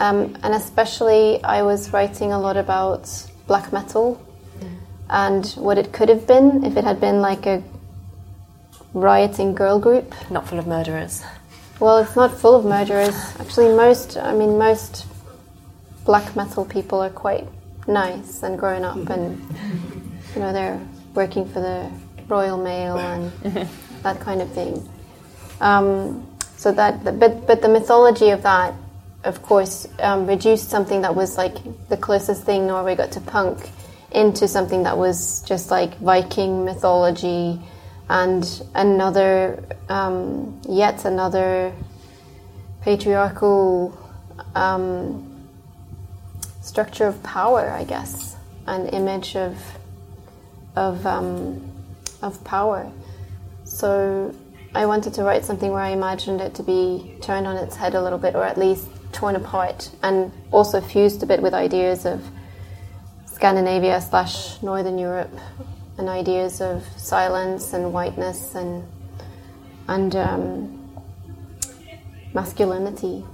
[0.00, 3.10] um, and especially, I was writing a lot about
[3.46, 4.24] black metal
[5.10, 7.62] and what it could have been if it had been like a
[8.94, 10.14] rioting girl group.
[10.30, 11.24] Not full of murderers.
[11.80, 13.16] Well, it's not full of murderers.
[13.40, 15.06] Actually, most, I mean, most
[16.04, 17.46] black metal people are quite
[17.88, 19.40] nice and grown up, and
[20.34, 20.80] you know, they're
[21.14, 21.90] working for the
[22.28, 23.32] Royal Mail and
[24.02, 24.88] that kind of thing.
[25.60, 26.26] Um,
[26.56, 28.74] so that, but but the mythology of that,
[29.24, 31.56] of course, um, reduced something that was like
[31.88, 33.70] the closest thing Norway got to punk
[34.10, 37.60] into something that was just like Viking mythology
[38.08, 41.72] and another, um, yet another
[42.80, 43.96] patriarchal
[44.54, 45.48] um,
[46.62, 49.58] structure of power, I guess, an image of
[50.74, 51.77] of um,
[52.22, 52.90] of power.
[53.64, 54.34] So
[54.74, 57.94] I wanted to write something where I imagined it to be turned on its head
[57.94, 62.04] a little bit, or at least torn apart and also fused a bit with ideas
[62.04, 62.22] of
[63.26, 65.32] Scandinavia slash Northern Europe
[65.96, 68.86] and ideas of silence and whiteness and
[69.88, 71.02] and um,
[72.34, 73.24] masculinity.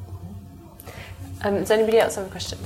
[1.43, 2.59] Um, does anybody else have a question?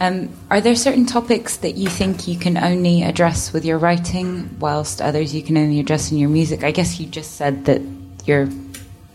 [0.00, 4.56] Um, are there certain topics that you think you can only address with your writing,
[4.58, 6.64] whilst others you can only address in your music?
[6.64, 7.80] I guess you just said that
[8.24, 8.48] your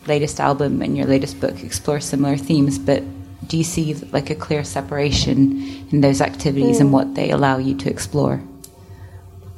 [0.07, 3.03] latest album and your latest book explore similar themes, but
[3.47, 6.81] do you see like a clear separation in those activities mm.
[6.81, 6.95] and hmm.
[6.95, 8.41] what they allow you to explore?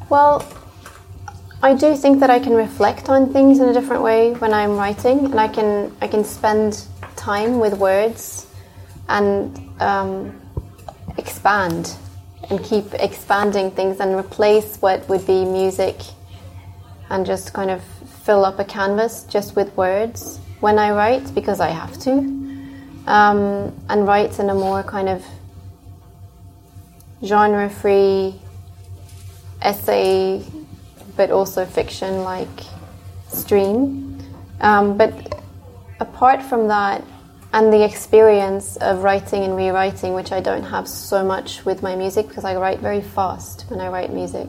[0.09, 0.45] Well,
[1.61, 4.77] I do think that I can reflect on things in a different way when I'm
[4.77, 8.47] writing, and I can I can spend time with words
[9.07, 10.40] and um,
[11.17, 11.95] expand
[12.49, 15.97] and keep expanding things and replace what would be music
[17.09, 17.83] and just kind of
[18.23, 22.11] fill up a canvas just with words when I write because I have to,
[23.07, 25.25] um, and write in a more kind of
[27.23, 28.35] genre free
[29.61, 30.43] essay,
[31.15, 32.47] but also fiction like
[33.27, 34.19] stream.
[34.61, 35.41] Um, but
[35.99, 37.03] apart from that,
[37.53, 41.95] and the experience of writing and rewriting, which I don't have so much with my
[41.95, 44.47] music because I write very fast when I write music.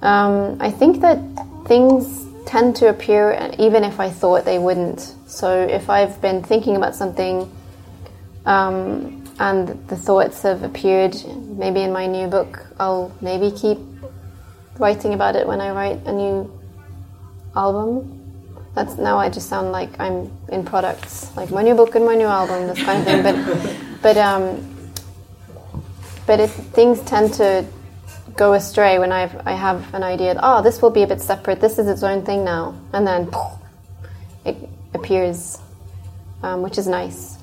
[0.00, 1.18] Um, I think that
[1.66, 5.14] things tend to appear even if I thought they wouldn't.
[5.26, 7.50] So if I've been thinking about something
[8.46, 11.16] um, and the thoughts have appeared
[11.56, 13.78] maybe in my new book, I'll maybe keep
[14.78, 16.60] writing about it when I write a new
[17.56, 18.21] album.
[18.74, 22.14] That's now I just sound like I'm in products, like my new book and my
[22.14, 23.22] new album, this kind of thing.
[23.22, 24.92] But, but, um,
[26.26, 27.66] but it, things tend to
[28.34, 30.34] go astray when I've, I have an idea.
[30.34, 31.60] That oh, this will be a bit separate.
[31.60, 33.30] This is its own thing now, and then
[34.46, 34.56] it
[34.94, 35.58] appears,
[36.42, 37.36] um, which is nice.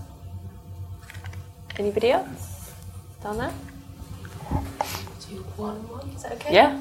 [1.77, 2.73] Anybody else
[3.21, 3.53] down there?
[5.29, 6.01] Do one more?
[6.15, 6.55] Is that okay?
[6.55, 6.79] Yeah.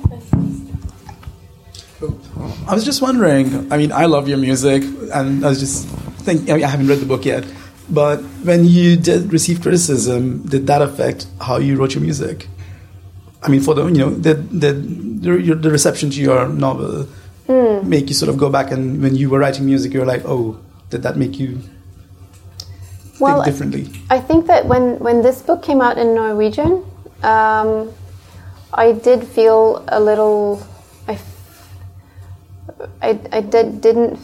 [2.67, 3.73] I was just wondering.
[3.73, 4.83] I mean, I love your music,
[5.13, 5.89] and I was just
[6.25, 6.51] thinking.
[6.51, 7.45] I, mean, I haven't read the book yet,
[7.91, 12.47] but when you did receive criticism, did that affect how you wrote your music?
[13.43, 17.09] I mean, for the you know the the the, the reception to your novel
[17.49, 17.85] mm.
[17.85, 20.59] make you sort of go back and when you were writing music, you're like, oh,
[20.91, 21.61] did that make you
[23.19, 24.01] well, think differently?
[24.11, 26.85] I think that when when this book came out in Norwegian,
[27.23, 27.93] um,
[28.73, 30.63] I did feel a little.
[33.03, 34.19] I I, did didn't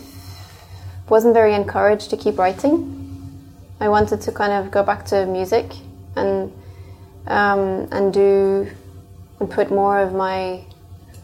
[1.09, 2.91] wasn't very encouraged to keep writing.
[3.81, 5.73] I wanted to kind of go back to music
[6.17, 6.53] and
[7.27, 8.71] um, and do
[9.41, 10.65] and put more of my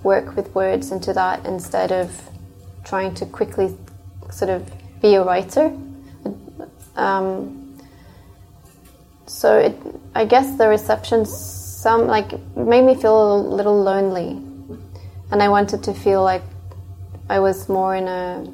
[0.03, 2.11] work with words into that instead of
[2.85, 3.77] trying to quickly
[4.31, 4.71] sort of
[5.01, 5.77] be a writer.
[6.97, 7.79] Um,
[9.27, 9.77] so it,
[10.15, 14.43] I guess the reception some like made me feel a little lonely,
[15.31, 16.43] and I wanted to feel like
[17.31, 18.45] I was more in a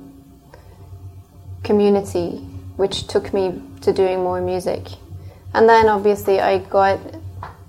[1.64, 2.36] community,
[2.76, 4.82] which took me to doing more music.
[5.54, 7.00] And then obviously I got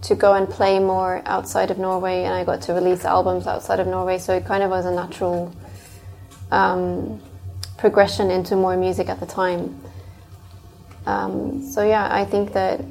[0.02, 3.80] to go and play more outside of Norway, and I got to release albums outside
[3.80, 4.18] of Norway.
[4.18, 5.56] So it kind of was a natural
[6.52, 7.22] um,
[7.78, 9.80] progression into more music at the time.
[11.06, 12.82] Um, so yeah, I think that.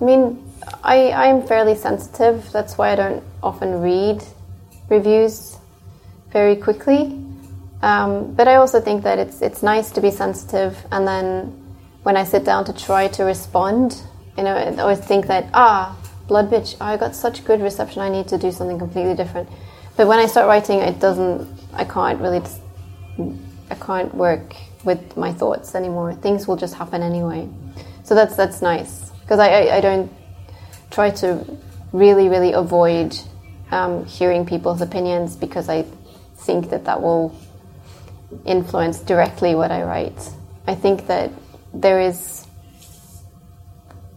[0.00, 0.50] I mean,
[0.82, 2.50] I I'm fairly sensitive.
[2.52, 4.24] That's why I don't often read
[4.88, 5.59] reviews
[6.32, 7.16] very quickly.
[7.82, 11.60] Um, but I also think that it's it's nice to be sensitive, and then
[12.02, 14.02] when I sit down to try to respond,
[14.36, 15.96] you know, I always think that, ah,
[16.28, 19.48] Blood Bitch, I got such good reception, I need to do something completely different.
[19.96, 22.42] But when I start writing, it doesn't, I can't really,
[23.70, 24.54] I can't work
[24.84, 26.14] with my thoughts anymore.
[26.14, 27.48] Things will just happen anyway.
[28.04, 29.10] So that's, that's nice.
[29.20, 30.10] Because I, I, I, don't
[30.90, 31.44] try to
[31.92, 33.16] really, really avoid
[33.70, 35.84] um, hearing people's opinions because I
[36.40, 37.34] think that that will
[38.44, 40.30] influence directly what I write.
[40.66, 41.30] I think that
[41.74, 42.46] there is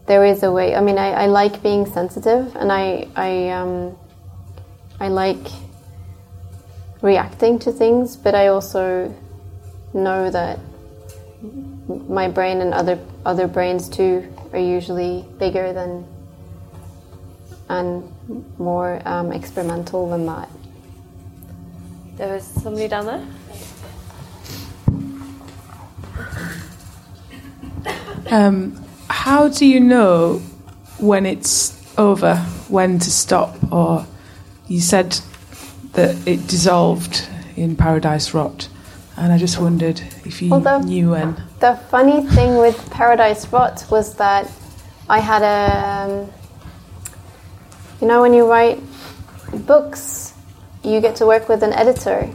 [0.05, 0.75] there is a way.
[0.75, 3.97] I mean, I, I like being sensitive, and I I um,
[4.99, 5.47] I like
[7.01, 9.13] reacting to things, but I also
[9.93, 10.59] know that
[11.87, 16.05] my brain and other other brains too are usually bigger than
[17.69, 18.03] and
[18.59, 20.49] more um, experimental than that.
[22.17, 23.27] There was somebody down there.
[28.31, 30.39] Um, how do you know
[30.99, 32.37] when it's over,
[32.69, 33.55] when to stop?
[33.71, 34.05] Or
[34.67, 35.19] you said
[35.93, 38.67] that it dissolved in Paradise Rot.
[39.15, 41.35] and I just wondered if you Although- knew when.
[41.59, 44.49] The funny thing with Paradise Rot was that
[45.07, 46.11] I had a.
[46.11, 46.31] Um,
[48.01, 48.81] you know, when you write
[49.67, 50.32] books,
[50.83, 52.29] you get to work with an editor.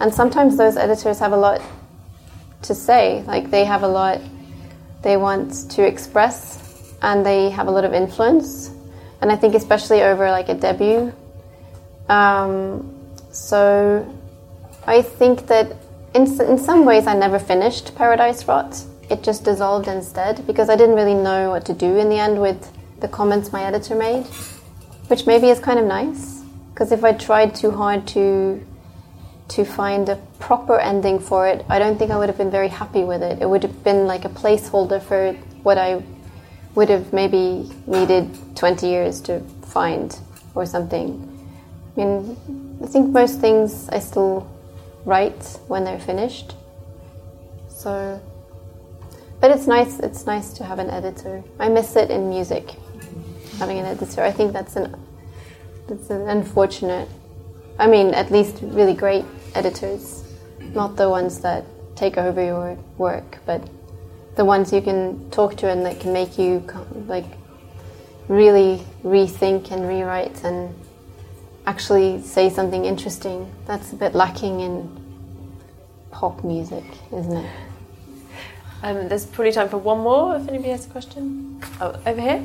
[0.00, 1.62] And sometimes those editors have a lot
[2.62, 3.22] to say.
[3.26, 4.20] Like, they have a lot
[5.02, 8.70] they want to express, and they have a lot of influence.
[9.20, 11.12] And I think, especially over like a debut.
[12.08, 12.94] Um,
[13.30, 14.06] so
[14.86, 15.76] I think that
[16.14, 18.82] in, in some ways I never finished Paradise Rot.
[19.08, 22.40] It just dissolved instead because I didn't really know what to do in the end
[22.40, 24.24] with the comments my editor made,
[25.06, 26.35] which maybe is kind of nice
[26.76, 28.62] because if I tried too hard to
[29.48, 32.68] to find a proper ending for it, I don't think I would have been very
[32.68, 33.40] happy with it.
[33.40, 36.02] It would have been like a placeholder for what I
[36.74, 40.18] would have maybe needed 20 years to find
[40.54, 41.08] or something.
[41.96, 44.46] I mean, I think most things I still
[45.06, 46.56] write when they're finished.
[47.68, 48.20] So,
[49.40, 49.98] but it's nice.
[50.00, 51.42] It's nice to have an editor.
[51.58, 52.74] I miss it in music,
[53.58, 54.22] having an editor.
[54.22, 55.05] I think that's an
[55.90, 57.08] an unfortunate.
[57.78, 59.24] I mean, at least really great
[59.54, 60.24] editors,
[60.74, 61.64] not the ones that
[61.94, 63.68] take over your work, but
[64.36, 66.66] the ones you can talk to and that can make you
[67.06, 67.24] like
[68.28, 70.74] really rethink and rewrite and
[71.66, 73.50] actually say something interesting.
[73.66, 74.90] That's a bit lacking in
[76.10, 77.50] pop music, isn't it?
[78.82, 81.62] Um, there's probably time for one more if anybody has a question.
[81.80, 82.42] Oh, over here.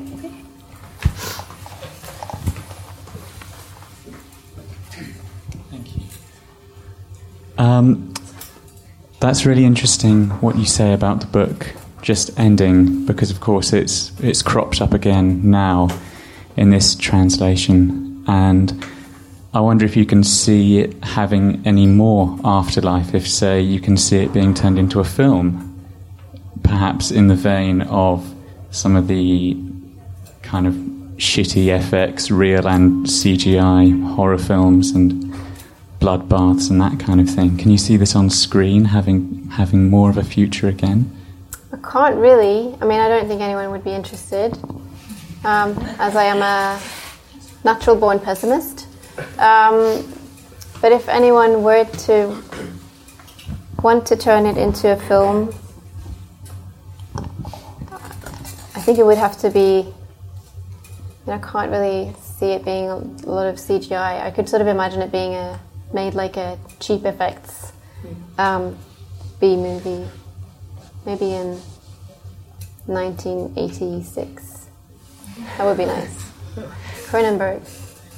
[7.58, 8.12] Um,
[9.20, 14.12] that's really interesting what you say about the book just ending, because of course it's
[14.20, 15.88] it's cropped up again now
[16.56, 18.84] in this translation, and
[19.54, 23.14] I wonder if you can see it having any more afterlife.
[23.14, 25.86] If, say, you can see it being turned into a film,
[26.62, 28.34] perhaps in the vein of
[28.70, 29.56] some of the
[30.42, 30.74] kind of
[31.16, 35.31] shitty FX, real and CGI horror films and
[36.02, 37.56] bloodbaths and that kind of thing.
[37.56, 41.08] Can you see this on screen having having more of a future again?
[41.72, 42.76] I can't really.
[42.80, 44.58] I mean, I don't think anyone would be interested,
[45.44, 46.80] um, as I am a
[47.64, 48.88] natural born pessimist.
[49.38, 50.12] Um,
[50.80, 52.42] but if anyone were to
[53.80, 55.54] want to turn it into a film,
[58.74, 59.86] I think it would have to be.
[61.28, 64.20] Know, I can't really see it being a lot of CGI.
[64.20, 65.60] I could sort of imagine it being a
[65.92, 67.72] made like a cheap effects
[68.38, 68.78] um,
[69.40, 70.08] B movie,
[71.04, 71.60] maybe in
[72.86, 74.66] 1986.
[75.56, 76.30] That would be nice.
[77.10, 77.62] Cronenberg.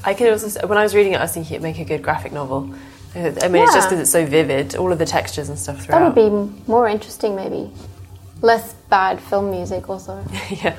[0.05, 2.03] I could also, when I was reading it, I was thinking it'd make a good
[2.03, 2.75] graphic novel.
[3.15, 6.03] I mean, it's just because it's so vivid, all of the textures and stuff That
[6.03, 6.31] would be
[6.67, 7.71] more interesting, maybe.
[8.43, 10.23] Less bad film music, also.
[10.51, 10.77] yeah.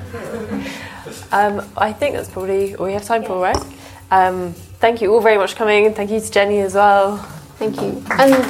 [1.32, 3.56] Um, I think that's probably all we have time for, right?
[4.10, 5.92] Um, thank you all very much for coming.
[5.94, 7.18] Thank you to Jenny as well.
[7.58, 8.02] Thank you.
[8.10, 8.44] And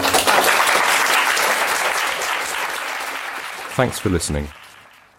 [3.77, 4.49] Thanks for listening.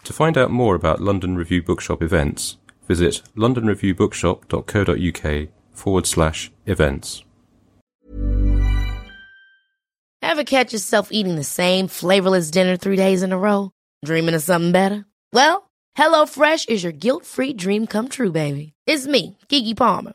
[0.02, 2.56] To find out more about London Review Bookshop events,
[2.88, 7.22] visit londonreviewbookshop.co.uk forward slash events.
[10.20, 13.70] Ever catch yourself eating the same flavorless dinner three days in a row?
[14.04, 15.04] Dreaming of something better?
[15.32, 18.72] Well, HelloFresh is your guilt-free dream come true, baby.
[18.86, 20.14] It's me, Keke Palmer.